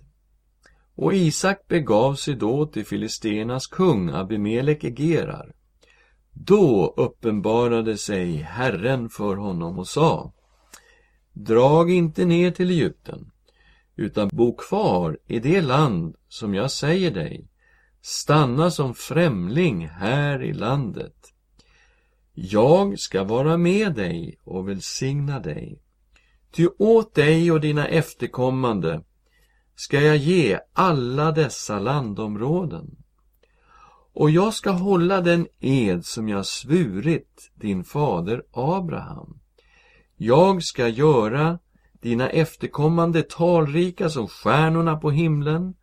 Och 0.96 1.14
Isak 1.14 1.68
begav 1.68 2.16
sig 2.16 2.36
då 2.36 2.66
till 2.66 2.86
Filistenas 2.86 3.68
kung 3.68 4.10
Abimelek 4.10 4.84
Egerar. 4.84 5.54
Då 6.34 6.94
uppenbarade 6.98 7.98
sig 7.98 8.36
Herren 8.36 9.10
för 9.10 9.36
honom 9.36 9.80
och 9.80 9.88
sa 9.88 10.34
Drag 11.34 11.92
inte 11.92 12.26
ner 12.26 12.52
till 12.52 12.70
Egypten, 12.70 13.32
utan 13.96 14.30
bo 14.34 14.56
kvar 14.56 15.18
i 15.28 15.40
det 15.40 15.62
land 15.62 16.16
som 16.28 16.54
jag 16.54 16.72
säger 16.72 17.12
dig. 17.12 17.48
Stanna 18.02 18.72
som 18.72 18.94
främling 18.94 19.88
här 19.88 20.44
i 20.44 20.54
landet. 20.54 21.17
Jag 22.40 23.00
ska 23.00 23.24
vara 23.24 23.58
med 23.58 23.94
dig 23.96 24.40
och 24.44 24.70
välsigna 24.70 25.40
dig. 25.40 25.82
Ty 26.52 26.68
åt 26.80 27.16
dig 27.16 27.52
och 27.52 27.62
dina 27.62 27.88
efterkommande 27.88 29.02
ska 29.76 30.02
jag 30.02 30.18
ge 30.18 30.60
alla 30.74 31.32
dessa 31.32 31.80
landområden. 31.80 32.96
Och 34.14 34.30
jag 34.30 34.54
ska 34.54 34.72
hålla 34.72 35.22
den 35.22 35.48
ed 35.60 36.06
som 36.06 36.30
jag 36.30 36.46
svurit 36.46 37.52
din 37.56 37.84
fader 37.84 38.44
Abraham. 38.52 39.40
Jag 40.18 40.64
ska 40.64 40.88
göra 40.88 41.60
dina 42.02 42.30
efterkommande 42.30 43.22
talrika 43.22 44.10
som 44.10 44.28
stjärnorna 44.28 44.98
på 44.98 45.12
himlen 45.12 45.76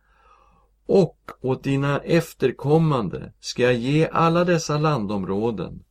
och 0.87 1.31
åt 1.41 1.63
dina 1.63 1.99
efterkommande 1.99 3.33
ska 3.39 3.63
jag 3.63 3.75
ge 3.75 4.07
alla 4.11 4.43
dessa 4.43 4.77
landområden 4.77 5.84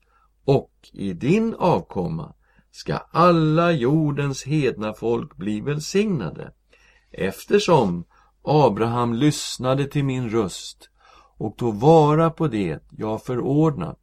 och 0.44 0.72
i 0.92 1.12
din 1.12 1.54
avkomma 1.54 2.35
ska 2.70 2.96
alla 2.96 3.72
jordens 3.72 4.44
hedna 4.44 4.94
folk 4.94 5.37
bli 5.37 5.61
välsignade 5.61 6.52
eftersom 7.11 8.04
Abraham 8.42 9.14
lyssnade 9.14 9.87
till 9.87 10.04
min 10.04 10.30
röst 10.30 10.90
och 11.38 11.57
tog 11.57 11.74
vara 11.74 12.30
på 12.30 12.48
det 12.48 12.83
jag 12.90 13.24
förordnat, 13.24 14.00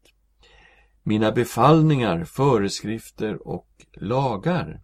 mina 1.03 1.31
befallningar, 1.31 2.23
föreskrifter 2.23 3.47
och 3.47 3.67
lagar. 3.93 4.81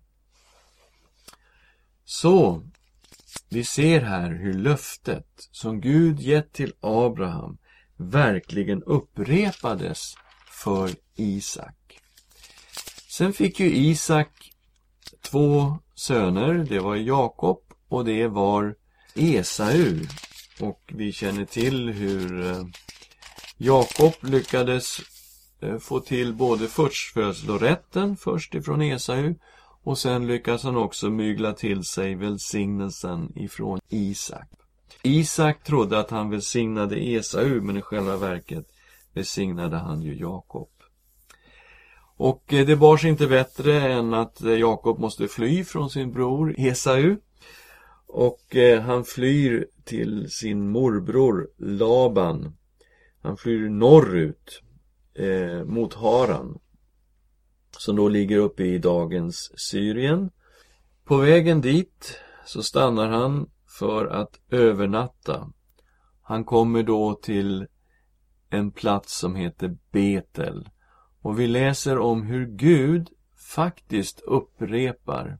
Så, 2.05 2.63
vi 3.49 3.63
ser 3.63 4.01
här 4.01 4.31
hur 4.31 4.53
löftet 4.53 5.27
som 5.51 5.81
Gud 5.81 6.19
gett 6.19 6.53
till 6.53 6.73
Abraham 6.79 7.57
verkligen 7.95 8.83
upprepades 8.83 10.13
för 10.63 10.89
Isak. 11.17 11.99
Sen 13.09 13.33
fick 13.33 13.59
ju 13.59 13.75
Isak 13.75 14.51
två 15.21 15.77
söner, 15.95 16.53
det 16.53 16.79
var 16.79 16.95
Jakob 16.95 17.59
och 17.87 18.05
det 18.05 18.27
var 18.27 18.75
Esau. 19.15 19.99
Och 20.59 20.93
vi 20.93 21.11
känner 21.11 21.45
till 21.45 21.89
hur 21.89 22.51
eh, 22.51 22.65
Jakob 23.57 24.13
lyckades 24.21 24.99
eh, 25.61 25.77
få 25.77 25.99
till 25.99 26.33
både 26.33 26.67
förstfödslorätten 26.67 28.17
först 28.17 28.55
ifrån 28.55 28.81
Esau 28.81 29.35
och 29.83 29.97
sen 29.97 30.27
lyckas 30.27 30.63
han 30.63 30.77
också 30.77 31.09
mygla 31.09 31.53
till 31.53 31.83
sig 31.83 32.15
välsignelsen 32.15 33.33
ifrån 33.35 33.79
Isak. 33.89 34.47
Isak 35.03 35.63
trodde 35.63 35.99
att 35.99 36.09
han 36.09 36.29
välsignade 36.29 37.07
Esau 37.07 37.61
men 37.61 37.77
i 37.77 37.81
själva 37.81 38.17
verket 38.17 38.65
välsignade 39.13 39.77
han 39.77 40.01
ju 40.01 40.15
Jakob. 40.15 40.69
Och 42.17 42.53
eh, 42.53 42.65
det 42.65 42.75
bar 42.75 42.97
sig 42.97 43.09
inte 43.09 43.27
bättre 43.27 43.81
än 43.81 44.13
att 44.13 44.41
eh, 44.41 44.53
Jakob 44.53 44.99
måste 44.99 45.27
fly 45.27 45.63
från 45.63 45.89
sin 45.89 46.11
bror 46.11 46.55
Esau 46.57 47.15
och 48.07 48.55
eh, 48.55 48.81
han 48.81 49.03
flyr 49.03 49.67
till 49.83 50.31
sin 50.31 50.69
morbror 50.69 51.49
Laban. 51.57 52.57
Han 53.21 53.37
flyr 53.37 53.69
norrut 53.69 54.61
eh, 55.13 55.63
mot 55.65 55.93
Haran. 55.93 56.59
Som 57.77 57.95
då 57.95 58.09
ligger 58.09 58.37
uppe 58.37 58.63
i 58.63 58.77
dagens 58.77 59.51
Syrien. 59.55 60.29
På 61.03 61.17
vägen 61.17 61.61
dit 61.61 62.19
så 62.45 62.63
stannar 62.63 63.07
han 63.09 63.49
för 63.79 64.05
att 64.05 64.39
övernatta. 64.49 65.51
Han 66.21 66.45
kommer 66.45 66.83
då 66.83 67.13
till 67.13 67.67
en 68.49 68.71
plats 68.71 69.19
som 69.19 69.35
heter 69.35 69.77
Betel. 69.91 70.69
Och 71.27 71.39
vi 71.39 71.47
läser 71.47 71.97
om 71.99 72.23
hur 72.23 72.45
Gud 72.45 73.09
faktiskt 73.55 74.19
upprepar 74.19 75.37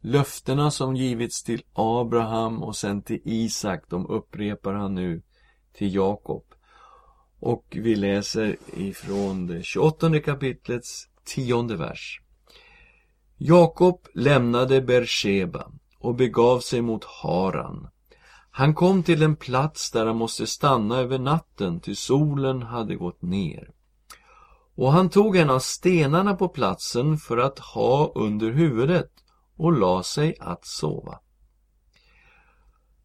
Löftena 0.00 0.70
som 0.70 0.96
givits 0.96 1.42
till 1.42 1.62
Abraham 1.72 2.62
och 2.62 2.76
sen 2.76 3.02
till 3.02 3.20
Isak, 3.24 3.84
de 3.88 4.06
upprepar 4.06 4.72
han 4.72 4.94
nu 4.94 5.22
till 5.74 5.94
Jakob. 5.94 6.44
Och 7.40 7.64
vi 7.70 7.96
läser 7.96 8.56
ifrån 8.76 9.46
det 9.46 9.62
28 9.62 10.20
kapitlets 10.20 11.08
tionde 11.24 11.76
vers. 11.76 12.20
Jakob 13.36 14.06
lämnade 14.14 14.80
Bersheba 14.80 15.72
och 15.98 16.14
begav 16.14 16.60
sig 16.60 16.82
mot 16.82 17.04
Haran. 17.04 17.88
Han 18.50 18.74
kom 18.74 19.02
till 19.02 19.22
en 19.22 19.36
plats 19.36 19.90
där 19.90 20.06
han 20.06 20.16
måste 20.16 20.46
stanna 20.46 20.96
över 20.96 21.18
natten 21.18 21.80
till 21.80 21.96
solen 21.96 22.62
hade 22.62 22.94
gått 22.94 23.22
ner. 23.22 23.70
Och 24.78 24.92
han 24.92 25.10
tog 25.10 25.36
en 25.36 25.50
av 25.50 25.58
stenarna 25.58 26.34
på 26.34 26.48
platsen 26.48 27.16
för 27.16 27.38
att 27.38 27.58
ha 27.58 28.12
under 28.14 28.50
huvudet 28.50 29.10
och 29.56 29.72
la 29.72 30.02
sig 30.02 30.36
att 30.40 30.66
sova. 30.66 31.18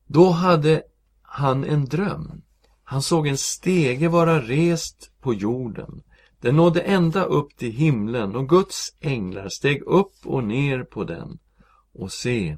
Då 0.08 0.30
hade 0.30 0.84
han 1.22 1.64
en 1.64 1.86
dröm. 1.86 2.42
Han 2.84 3.02
såg 3.02 3.28
en 3.28 3.38
stege 3.38 4.08
vara 4.08 4.40
rest 4.40 5.12
på 5.22 5.34
jorden. 5.34 6.04
Den 6.42 6.56
nådde 6.56 6.82
ända 6.82 7.24
upp 7.24 7.58
till 7.58 7.72
himlen 7.72 8.36
och 8.36 8.50
Guds 8.50 8.96
änglar 9.00 9.50
steg 9.50 9.82
upp 9.82 10.16
och 10.26 10.44
ner 10.44 10.84
på 10.84 11.04
den. 11.04 11.40
Och 11.94 12.12
se, 12.12 12.58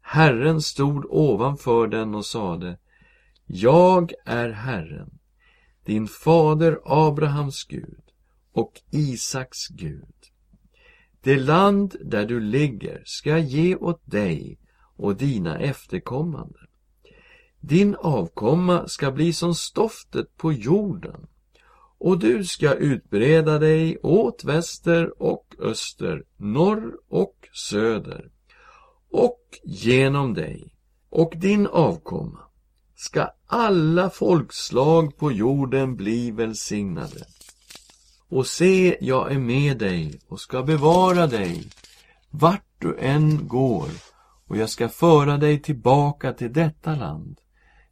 Herren 0.00 0.62
stod 0.62 1.04
ovanför 1.08 1.86
den 1.86 2.14
och 2.14 2.26
sade 2.26 2.78
Jag 3.46 4.12
är 4.24 4.50
Herren, 4.50 5.18
din 5.84 6.08
fader 6.08 6.78
Abrahams 6.84 7.64
Gud 7.64 8.05
och 8.56 8.80
Isaks 8.90 9.68
Gud. 9.68 10.14
Det 11.20 11.36
land 11.36 11.96
där 12.04 12.26
du 12.26 12.40
ligger 12.40 13.02
ska 13.04 13.30
jag 13.30 13.40
ge 13.40 13.76
åt 13.76 14.00
dig 14.04 14.58
och 14.96 15.16
dina 15.16 15.58
efterkommande. 15.58 16.58
Din 17.60 17.94
avkomma 17.94 18.88
ska 18.88 19.10
bli 19.10 19.32
som 19.32 19.54
stoftet 19.54 20.36
på 20.36 20.52
jorden 20.52 21.26
och 21.98 22.18
du 22.18 22.44
ska 22.44 22.74
utbreda 22.74 23.58
dig 23.58 23.98
åt 24.02 24.44
väster 24.44 25.22
och 25.22 25.54
öster, 25.58 26.24
norr 26.36 26.94
och 27.08 27.48
söder. 27.70 28.30
Och 29.10 29.40
genom 29.64 30.34
dig 30.34 30.74
och 31.10 31.32
din 31.36 31.66
avkomma 31.66 32.40
ska 32.94 33.30
alla 33.46 34.10
folkslag 34.10 35.16
på 35.16 35.32
jorden 35.32 35.96
bli 35.96 36.30
välsignade. 36.30 37.35
Och 38.28 38.46
se, 38.46 38.96
jag 39.00 39.32
är 39.32 39.38
med 39.38 39.78
dig 39.78 40.20
och 40.28 40.40
ska 40.40 40.62
bevara 40.62 41.26
dig 41.26 41.64
vart 42.30 42.64
du 42.78 42.98
än 42.98 43.48
går 43.48 43.88
och 44.46 44.56
jag 44.56 44.70
ska 44.70 44.88
föra 44.88 45.36
dig 45.36 45.62
tillbaka 45.62 46.32
till 46.32 46.52
detta 46.52 46.94
land. 46.94 47.40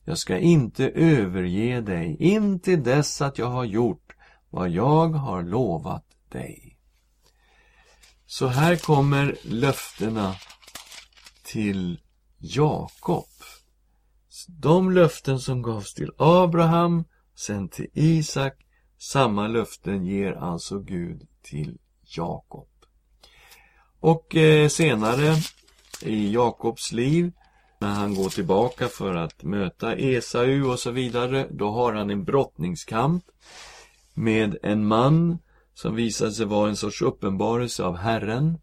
Jag 0.05 0.19
ska 0.19 0.39
inte 0.39 0.89
överge 0.89 1.81
dig 1.81 2.17
in 2.21 2.61
till 2.61 2.83
dess 2.83 3.23
att 3.23 3.39
jag 3.39 3.47
har 3.47 3.65
gjort 3.65 4.13
vad 4.51 4.71
jag 4.71 5.09
har 5.09 5.43
lovat 5.43 6.05
dig. 6.29 6.79
Så 8.27 8.47
här 8.47 8.77
kommer 8.77 9.37
löftena 9.43 10.35
till 11.43 12.01
Jakob. 12.39 13.29
De 14.49 14.91
löften 14.91 15.41
som 15.41 15.63
gavs 15.63 15.95
till 15.95 16.11
Abraham, 16.19 17.05
sen 17.35 17.69
till 17.69 17.87
Isak 17.93 18.64
samma 19.05 19.49
löften 19.49 20.07
ger 20.07 20.33
alltså 20.33 20.79
Gud 20.79 21.27
till 21.43 21.79
Jakob. 22.17 22.69
Och 24.01 24.37
eh, 24.37 24.69
senare 24.69 25.35
i 26.03 26.33
Jakobs 26.33 26.93
liv 26.93 27.33
när 27.81 27.95
han 27.95 28.15
går 28.15 28.29
tillbaka 28.29 28.89
för 28.89 29.15
att 29.15 29.43
möta 29.43 29.97
Esau 29.97 30.71
och 30.73 30.79
så 30.79 30.91
vidare, 30.91 31.49
då 31.51 31.71
har 31.71 31.93
han 31.93 32.11
en 32.11 32.25
brottningskamp 32.25 33.25
med 34.15 34.57
en 34.63 34.87
man 34.87 35.39
som 35.75 35.95
visar 35.95 36.31
sig 36.31 36.47
vara 36.47 36.69
en 36.69 36.77
sorts 36.77 37.03
uppenbarelse 37.03 37.85
av 37.85 37.97
Herren. 37.97 38.59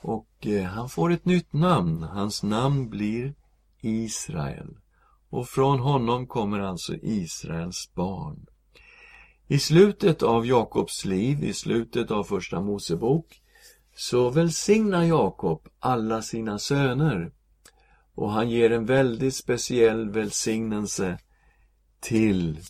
Och 0.00 0.46
eh, 0.46 0.64
han 0.64 0.88
får 0.88 1.12
ett 1.12 1.24
nytt 1.24 1.52
namn. 1.52 2.02
Hans 2.02 2.42
namn 2.42 2.90
blir 2.90 3.34
Israel. 3.80 4.76
och 5.30 5.48
från 5.48 5.78
honom 5.78 6.26
kommer 6.26 6.60
alltså 6.60 6.94
Israels 6.94 7.90
barn. 7.94 8.46
I 9.48 9.58
slutet 9.58 10.22
av 10.22 10.46
Jakobs 10.46 11.04
liv, 11.04 11.44
i 11.44 11.52
slutet 11.52 12.10
av 12.10 12.24
Första 12.24 12.60
Mosebok, 12.60 13.40
så 13.96 14.30
välsignar 14.30 15.02
Jakob 15.04 15.68
alla 15.78 16.22
sina 16.22 16.58
söner 16.58 17.32
och 18.14 18.32
han 18.32 18.50
ger 18.50 18.72
en 18.72 18.86
väldigt 18.86 19.34
speciell 19.34 20.10
välsignelse 20.10 21.18
till 22.00 22.60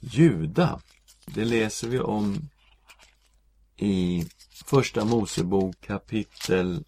Juda. 0.00 0.80
Det 1.26 1.44
läser 1.44 1.88
vi 1.88 2.00
om 2.00 2.48
i 3.76 4.26
Första 4.66 5.04
Mosebok 5.04 5.80
kapitel 5.80 6.84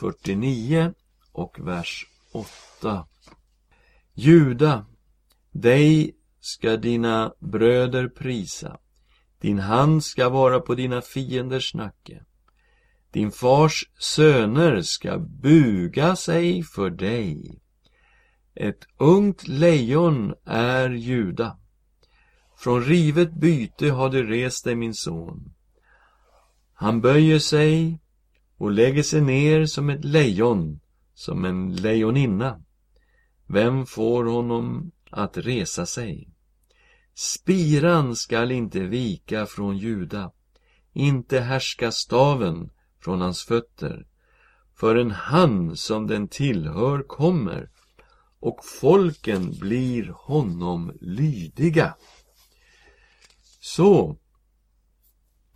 49 0.00 0.94
och 1.32 1.56
vers 1.60 2.06
8. 2.32 3.06
Juda, 4.14 4.86
dig 5.50 6.16
ska 6.40 6.76
dina 6.76 7.32
bröder 7.38 8.08
prisa. 8.08 8.78
Din 9.40 9.58
hand 9.58 10.04
ska 10.04 10.28
vara 10.28 10.60
på 10.60 10.74
dina 10.74 11.02
fienders 11.02 11.74
nacke. 11.74 12.24
Din 13.10 13.30
fars 13.30 13.90
söner 13.98 14.82
ska 14.82 15.18
buga 15.18 16.16
sig 16.16 16.62
för 16.62 16.90
dig. 16.90 17.60
Ett 18.54 18.86
ungt 18.96 19.48
lejon 19.48 20.34
är 20.44 20.90
Juda. 20.90 21.56
Från 22.58 22.84
rivet 22.84 23.32
byte 23.32 23.90
har 23.90 24.08
du 24.08 24.26
rest 24.26 24.64
dig, 24.64 24.74
min 24.74 24.94
son. 24.94 25.52
Han 26.74 27.00
böjer 27.00 27.38
sig 27.38 28.00
och 28.56 28.70
lägger 28.70 29.02
sig 29.02 29.20
ner 29.20 29.66
som 29.66 29.90
ett 29.90 30.04
lejon, 30.04 30.80
som 31.14 31.44
en 31.44 31.76
lejoninna. 31.76 32.62
Vem 33.46 33.86
får 33.86 34.24
honom 34.24 34.90
att 35.10 35.36
resa 35.36 35.86
sig? 35.86 36.28
Spiran 37.14 38.16
skall 38.16 38.50
inte 38.52 38.80
vika 38.80 39.46
från 39.46 39.78
Juda, 39.78 40.32
inte 40.92 41.40
härska 41.40 41.92
staven 41.92 42.70
från 43.00 43.20
hans 43.20 43.42
fötter, 43.42 44.06
förrän 44.76 45.10
han 45.10 45.76
som 45.76 46.06
den 46.06 46.28
tillhör 46.28 47.02
kommer 47.02 47.70
och 48.40 48.64
folken 48.64 49.58
blir 49.58 50.08
honom 50.08 50.92
lydiga. 51.00 51.94
Så, 53.60 54.16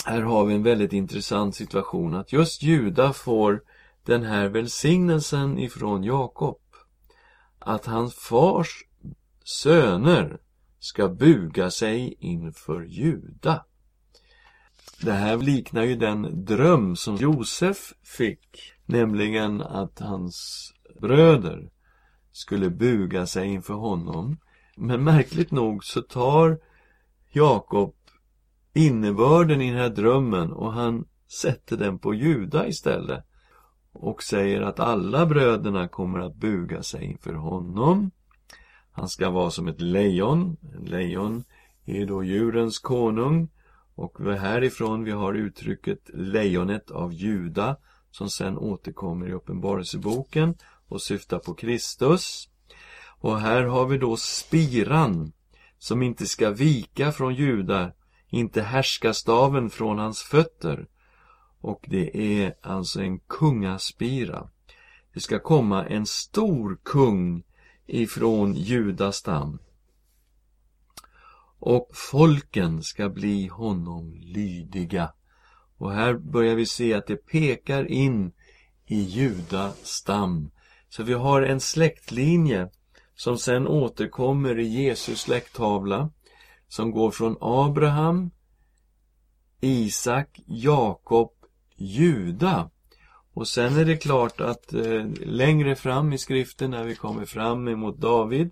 här 0.04 0.20
har 0.20 0.44
vi 0.44 0.54
en 0.54 0.62
väldigt 0.62 0.92
intressant 0.92 1.54
situation 1.54 2.14
att 2.14 2.32
just 2.32 2.62
Juda 2.62 3.12
får 3.12 3.62
den 4.04 4.22
här 4.22 4.48
välsignelsen 4.48 5.58
ifrån 5.58 6.04
Jakob. 6.04 6.60
Att 7.58 7.86
hans 7.86 8.14
fars 8.14 8.84
söner 9.44 10.38
ska 10.78 11.08
buga 11.08 11.70
sig 11.70 12.16
inför 12.18 12.82
Juda. 12.82 13.64
Det 15.00 15.12
här 15.12 15.36
liknar 15.36 15.82
ju 15.82 15.96
den 15.96 16.44
dröm 16.44 16.96
som 16.96 17.16
Josef 17.16 17.92
fick, 18.02 18.72
nämligen 18.86 19.62
att 19.62 20.00
hans 20.00 20.70
bröder 21.00 21.70
skulle 22.32 22.70
buga 22.70 23.26
sig 23.26 23.48
inför 23.48 23.74
honom. 23.74 24.36
Men 24.76 25.04
märkligt 25.04 25.50
nog 25.50 25.84
så 25.84 26.02
tar 26.02 26.58
Jakob 27.32 27.94
innebörden 28.72 29.60
i 29.60 29.70
den 29.70 29.80
här 29.80 29.88
drömmen 29.88 30.52
och 30.52 30.72
han 30.72 31.04
sätter 31.42 31.76
den 31.76 31.98
på 31.98 32.14
Juda 32.14 32.66
istället 32.66 33.24
och 33.92 34.22
säger 34.22 34.60
att 34.60 34.80
alla 34.80 35.26
bröderna 35.26 35.88
kommer 35.88 36.18
att 36.18 36.34
buga 36.34 36.82
sig 36.82 37.04
inför 37.04 37.34
honom. 37.34 38.10
Han 38.96 39.08
ska 39.08 39.30
vara 39.30 39.50
som 39.50 39.68
ett 39.68 39.80
lejon. 39.80 40.56
Lejon 40.84 41.44
är 41.84 42.06
då 42.06 42.24
djurens 42.24 42.78
konung. 42.78 43.48
Och 43.94 44.18
härifrån 44.20 45.04
vi 45.04 45.10
har 45.10 45.34
uttrycket 45.34 46.10
lejonet 46.14 46.90
av 46.90 47.12
Juda 47.12 47.76
som 48.10 48.30
sen 48.30 48.58
återkommer 48.58 49.28
i 49.28 49.32
Uppenbarelseboken 49.32 50.54
och 50.88 51.02
syftar 51.02 51.38
på 51.38 51.54
Kristus. 51.54 52.48
Och 53.20 53.40
här 53.40 53.62
har 53.62 53.86
vi 53.86 53.98
då 53.98 54.16
spiran 54.16 55.32
som 55.78 56.02
inte 56.02 56.26
ska 56.26 56.50
vika 56.50 57.12
från 57.12 57.34
Juda, 57.34 57.92
inte 58.28 58.62
härska 58.62 59.14
staven 59.14 59.70
från 59.70 59.98
hans 59.98 60.22
fötter. 60.22 60.86
Och 61.60 61.84
det 61.88 62.16
är 62.42 62.54
alltså 62.62 63.02
en 63.02 63.18
kungaspira. 63.18 64.48
Det 65.14 65.20
ska 65.20 65.38
komma 65.38 65.86
en 65.86 66.06
stor 66.06 66.78
kung 66.82 67.44
ifrån 67.86 68.54
judastam. 68.54 69.58
Och 71.58 71.90
folken 71.94 72.82
ska 72.82 73.08
bli 73.08 73.46
honom 73.46 74.14
lydiga. 74.14 75.12
Och 75.78 75.92
här 75.92 76.14
börjar 76.14 76.54
vi 76.54 76.66
se 76.66 76.94
att 76.94 77.06
det 77.06 77.16
pekar 77.16 77.90
in 77.90 78.32
i 78.86 79.00
Juda 79.00 79.72
stam. 79.82 80.50
Så 80.88 81.02
vi 81.02 81.12
har 81.12 81.42
en 81.42 81.60
släktlinje 81.60 82.70
som 83.14 83.38
sen 83.38 83.66
återkommer 83.66 84.58
i 84.58 84.66
Jesus 84.66 85.20
släkttavla 85.20 86.10
som 86.68 86.90
går 86.90 87.10
från 87.10 87.36
Abraham, 87.40 88.30
Isak, 89.60 90.40
Jakob, 90.46 91.32
Juda. 91.76 92.70
Och 93.34 93.48
sen 93.48 93.76
är 93.76 93.84
det 93.84 93.96
klart 93.96 94.40
att 94.40 94.74
eh, 94.74 95.06
längre 95.20 95.76
fram 95.76 96.12
i 96.12 96.18
skriften 96.18 96.70
när 96.70 96.84
vi 96.84 96.94
kommer 96.94 97.24
fram 97.24 97.68
emot 97.68 98.00
David 98.00 98.50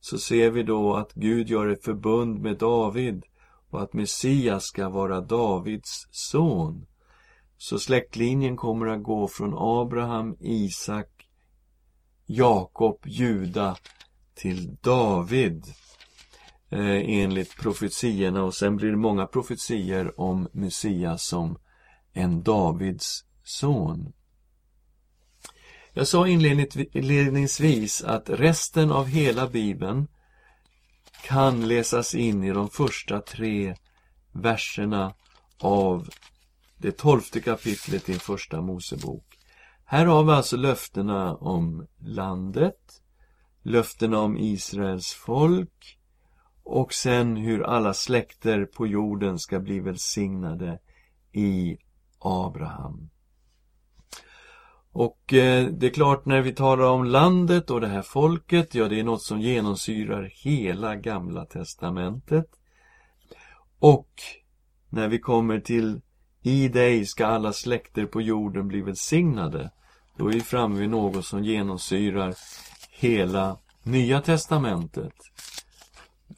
så 0.00 0.18
ser 0.18 0.50
vi 0.50 0.62
då 0.62 0.94
att 0.94 1.14
Gud 1.14 1.48
gör 1.48 1.68
ett 1.68 1.84
förbund 1.84 2.40
med 2.40 2.56
David 2.58 3.24
och 3.70 3.82
att 3.82 3.92
Messias 3.92 4.64
ska 4.64 4.88
vara 4.88 5.20
Davids 5.20 6.08
son. 6.10 6.86
Så 7.56 7.78
släktlinjen 7.78 8.56
kommer 8.56 8.86
att 8.86 9.02
gå 9.02 9.28
från 9.28 9.54
Abraham, 9.56 10.36
Isak, 10.40 11.28
Jakob, 12.26 12.98
Juda 13.04 13.76
till 14.34 14.76
David 14.80 15.64
eh, 16.70 17.20
enligt 17.20 17.56
profetierna 17.56 18.44
och 18.44 18.54
sen 18.54 18.76
blir 18.76 18.90
det 18.90 18.96
många 18.96 19.26
profetier 19.26 20.20
om 20.20 20.48
Messias 20.52 21.26
som 21.26 21.58
en 22.12 22.42
Davids 22.42 23.24
son. 23.44 24.12
Jag 25.92 26.08
sa 26.08 26.28
inledningsvis 26.28 28.04
att 28.04 28.30
resten 28.30 28.92
av 28.92 29.06
hela 29.06 29.46
Bibeln 29.46 30.08
kan 31.24 31.68
läsas 31.68 32.14
in 32.14 32.44
i 32.44 32.52
de 32.52 32.68
första 32.68 33.20
tre 33.20 33.74
verserna 34.32 35.14
av 35.58 36.08
det 36.78 36.92
tolfte 36.92 37.40
kapitlet 37.40 38.08
i 38.08 38.14
Första 38.14 38.60
Mosebok. 38.60 39.38
Här 39.84 40.06
har 40.06 40.24
vi 40.24 40.32
alltså 40.32 40.56
löftena 40.56 41.34
om 41.34 41.86
landet, 41.98 43.02
löftena 43.62 44.18
om 44.18 44.38
Israels 44.38 45.12
folk 45.12 45.98
och 46.64 46.94
sen 46.94 47.36
hur 47.36 47.62
alla 47.62 47.94
släkter 47.94 48.64
på 48.64 48.86
jorden 48.86 49.38
ska 49.38 49.60
bli 49.60 49.80
välsignade 49.80 50.78
i 51.32 51.78
Abraham. 52.18 53.10
Och 54.92 55.34
eh, 55.34 55.66
det 55.66 55.86
är 55.86 55.90
klart 55.90 56.26
när 56.26 56.40
vi 56.40 56.52
talar 56.52 56.84
om 56.84 57.04
landet 57.04 57.70
och 57.70 57.80
det 57.80 57.86
här 57.86 58.02
folket, 58.02 58.74
ja 58.74 58.88
det 58.88 59.00
är 59.00 59.04
något 59.04 59.22
som 59.22 59.40
genomsyrar 59.40 60.30
hela 60.34 60.96
gamla 60.96 61.44
testamentet. 61.44 62.46
Och 63.78 64.08
när 64.88 65.08
vi 65.08 65.18
kommer 65.18 65.60
till 65.60 66.00
i 66.42 66.68
dig 66.68 67.06
ska 67.06 67.26
alla 67.26 67.52
släkter 67.52 68.06
på 68.06 68.22
jorden 68.22 68.68
bli 68.68 68.80
välsignade, 68.80 69.70
då 70.16 70.28
är 70.28 70.32
vi 70.32 70.40
framme 70.40 70.80
vid 70.80 70.90
något 70.90 71.26
som 71.26 71.44
genomsyrar 71.44 72.34
hela 72.90 73.58
Nya 73.82 74.20
testamentet. 74.20 75.14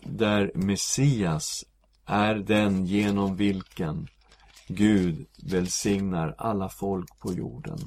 Där 0.02 0.52
Messias 0.54 1.64
är 2.06 2.34
den 2.34 2.86
genom 2.86 3.36
vilken 3.36 4.08
Gud 4.68 5.26
välsignar 5.42 6.34
alla 6.38 6.68
folk 6.68 7.18
på 7.20 7.32
jorden. 7.32 7.78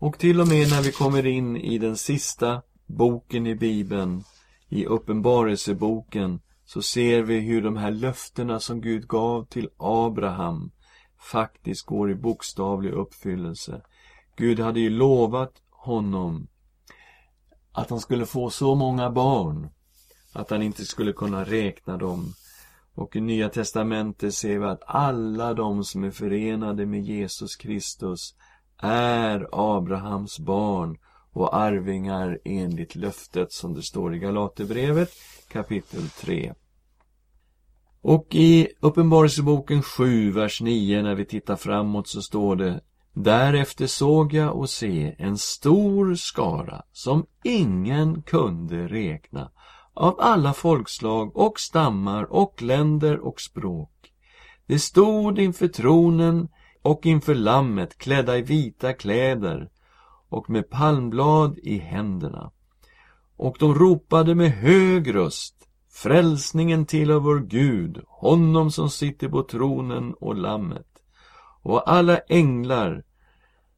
Och 0.00 0.18
till 0.18 0.40
och 0.40 0.48
med 0.48 0.70
när 0.70 0.82
vi 0.82 0.92
kommer 0.92 1.26
in 1.26 1.56
i 1.56 1.78
den 1.78 1.96
sista 1.96 2.62
boken 2.86 3.46
i 3.46 3.54
Bibeln, 3.54 4.24
i 4.68 4.86
Uppenbarelseboken, 4.86 6.40
så 6.64 6.82
ser 6.82 7.22
vi 7.22 7.40
hur 7.40 7.62
de 7.62 7.76
här 7.76 7.90
löftena 7.90 8.60
som 8.60 8.80
Gud 8.80 9.08
gav 9.08 9.44
till 9.44 9.68
Abraham 9.76 10.70
faktiskt 11.32 11.86
går 11.86 12.10
i 12.10 12.14
bokstavlig 12.14 12.92
uppfyllelse. 12.92 13.82
Gud 14.36 14.60
hade 14.60 14.80
ju 14.80 14.90
lovat 14.90 15.52
honom 15.70 16.48
att 17.72 17.90
han 17.90 18.00
skulle 18.00 18.26
få 18.26 18.50
så 18.50 18.74
många 18.74 19.10
barn 19.10 19.68
att 20.32 20.50
han 20.50 20.62
inte 20.62 20.84
skulle 20.84 21.12
kunna 21.12 21.44
räkna 21.44 21.96
dem. 21.96 22.34
Och 22.94 23.16
i 23.16 23.20
Nya 23.20 23.48
Testamentet 23.48 24.34
ser 24.34 24.58
vi 24.58 24.64
att 24.64 24.82
alla 24.86 25.54
de 25.54 25.84
som 25.84 26.04
är 26.04 26.10
förenade 26.10 26.86
med 26.86 27.02
Jesus 27.02 27.56
Kristus 27.56 28.34
är 28.82 29.48
Abrahams 29.52 30.38
barn 30.38 30.98
och 31.32 31.56
arvingar 31.56 32.38
enligt 32.44 32.94
löftet 32.94 33.52
som 33.52 33.74
det 33.74 33.82
står 33.82 34.14
i 34.14 34.18
Galaterbrevet 34.18 35.10
kapitel 35.48 36.08
3. 36.08 36.54
Och 38.02 38.26
i 38.30 38.68
Uppenbarelseboken 38.80 39.82
7, 39.82 40.32
vers 40.32 40.60
9, 40.60 41.02
när 41.02 41.14
vi 41.14 41.24
tittar 41.24 41.56
framåt 41.56 42.08
så 42.08 42.22
står 42.22 42.56
det 42.56 42.80
Därefter 43.12 43.86
såg 43.86 44.32
jag 44.32 44.56
och 44.56 44.70
se 44.70 45.14
en 45.18 45.38
stor 45.38 46.14
skara 46.14 46.82
som 46.92 47.26
ingen 47.44 48.22
kunde 48.22 48.88
räkna 48.88 49.50
av 49.94 50.20
alla 50.20 50.52
folkslag 50.52 51.36
och 51.36 51.60
stammar 51.60 52.32
och 52.32 52.62
länder 52.62 53.18
och 53.18 53.40
språk. 53.40 54.12
De 54.66 54.78
stod 54.78 55.38
inför 55.38 55.68
tronen 55.68 56.48
och 56.82 57.06
inför 57.06 57.34
lammet 57.34 57.98
klädda 57.98 58.38
i 58.38 58.42
vita 58.42 58.92
kläder 58.92 59.70
och 60.28 60.50
med 60.50 60.70
palmblad 60.70 61.58
i 61.58 61.78
händerna. 61.78 62.50
Och 63.36 63.56
de 63.58 63.74
ropade 63.74 64.34
med 64.34 64.50
hög 64.50 65.14
röst 65.14 65.60
Frälsningen 65.92 66.86
tillhör 66.86 67.18
vår 67.18 67.40
Gud, 67.40 68.02
honom 68.06 68.70
som 68.70 68.90
sitter 68.90 69.28
på 69.28 69.42
tronen 69.42 70.14
och 70.14 70.36
lammet. 70.36 70.86
Och 71.62 71.92
alla 71.92 72.18
änglar 72.18 73.04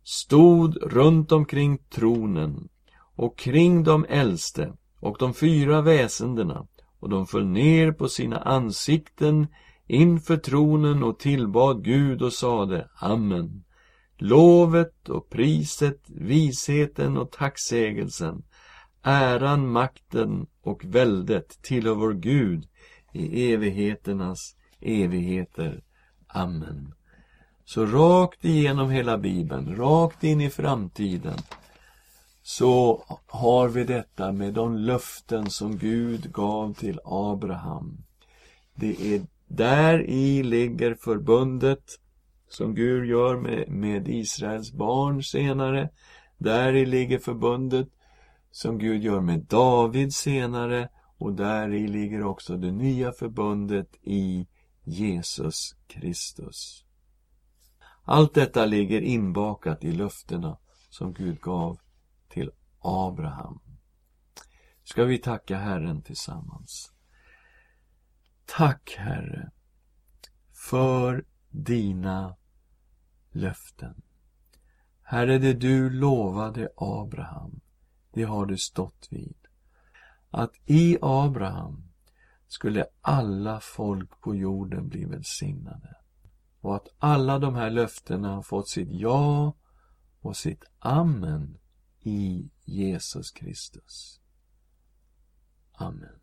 stod 0.03 0.77
runt 0.77 1.33
omkring 1.33 1.79
tronen 1.79 2.69
och 3.17 3.39
kring 3.39 3.85
de 3.85 4.07
äldste 4.09 4.73
och 5.01 5.17
de 5.19 5.35
fyra 5.35 5.81
väsendena 5.81 6.67
och 7.01 7.09
de 7.09 7.27
föll 7.27 7.47
ner 7.47 7.93
på 7.93 8.09
sina 8.09 8.39
ansikten 8.39 9.47
inför 9.93 10.37
tronen 10.37 11.03
och 11.03 11.19
tillbad 11.19 11.85
Gud 11.85 12.23
och 12.23 12.33
sade 12.33 12.89
Amen. 13.01 13.65
Lovet 14.19 15.09
och 15.09 15.31
priset, 15.31 16.01
visheten 16.07 17.17
och 17.17 17.31
tacksägelsen, 17.31 18.43
äran, 19.03 19.69
makten 19.69 20.47
och 20.63 20.85
väldet 20.85 21.63
tillhör 21.63 21.95
vår 21.95 22.13
Gud 22.13 22.69
i 23.13 23.53
evigheternas 23.53 24.57
evigheter. 24.81 25.83
Amen. 26.27 26.95
Så 27.65 27.87
rakt 27.87 28.45
igenom 28.45 28.91
hela 28.91 29.19
Bibeln, 29.19 29.77
rakt 29.77 30.25
in 30.25 30.41
i 30.41 30.51
framtiden, 30.51 31.39
så 32.43 33.05
har 33.27 33.69
vi 33.69 33.85
detta 33.85 34.33
med 34.33 34.55
de 34.55 34.77
löften 34.77 35.51
som 35.51 35.79
Gud 35.79 36.33
gav 36.33 36.75
till 36.75 37.01
Abraham. 37.05 38.05
Det 38.75 39.15
är 39.15 39.23
där 39.57 40.11
i 40.11 40.43
ligger 40.43 40.95
förbundet 40.95 41.85
som 42.49 42.75
Gud 42.75 43.09
gör 43.09 43.37
med, 43.37 43.69
med 43.69 44.09
Israels 44.09 44.73
barn 44.73 45.23
senare. 45.23 45.91
Där 46.39 46.73
i 46.73 46.87
ligger 46.87 47.19
förbundet 47.19 47.89
som 48.51 48.79
Gud 48.79 49.03
gör 49.03 49.21
med 49.21 49.41
David 49.41 50.15
senare 50.15 50.89
och 51.19 51.33
där 51.33 51.75
i 51.75 51.89
ligger 51.89 52.25
också 52.25 52.57
det 52.57 52.73
nya 52.73 53.13
förbundet 53.13 53.89
i 54.03 54.47
Jesus 54.85 55.77
Kristus. 55.87 56.85
Allt 58.05 58.35
detta 58.35 58.67
ligger 58.67 59.01
inbakat 59.01 59.85
i 59.85 59.93
löftena 59.93 60.59
som 60.91 61.13
Gud 61.13 61.41
gav 61.41 61.79
till 62.29 62.51
Abraham. 62.79 63.61
Ska 64.85 65.05
vi 65.05 65.19
tacka 65.19 65.57
Herren 65.57 66.03
tillsammans. 66.03 66.92
Tack 68.47 68.95
Herre 68.99 69.51
för 70.53 71.25
dina 71.51 72.37
löften. 73.31 74.03
Herre, 75.03 75.39
det 75.39 75.53
du 75.53 75.91
lovade 75.91 76.69
Abraham, 76.77 77.61
det 78.13 78.23
har 78.23 78.47
du 78.47 78.59
stått 78.59 79.09
vid. 79.11 79.37
Att 80.31 80.53
i 80.67 80.99
Abraham 81.03 81.93
skulle 82.49 82.87
alla 83.01 83.61
folk 83.61 84.21
på 84.21 84.35
jorden 84.35 84.89
bli 84.89 85.05
välsignade. 85.05 85.97
Och 86.61 86.77
att 86.77 86.89
alla 86.99 87.39
de 87.39 87.55
här 87.55 87.71
löftena 87.71 88.35
har 88.35 88.43
fått 88.43 88.69
sitt 88.69 88.89
ja 88.91 89.55
och 90.21 90.37
sitt 90.37 90.65
amen 90.79 91.59
i 92.01 92.51
Jesus 92.65 93.31
Kristus. 93.31 94.21
Amen. 95.73 96.22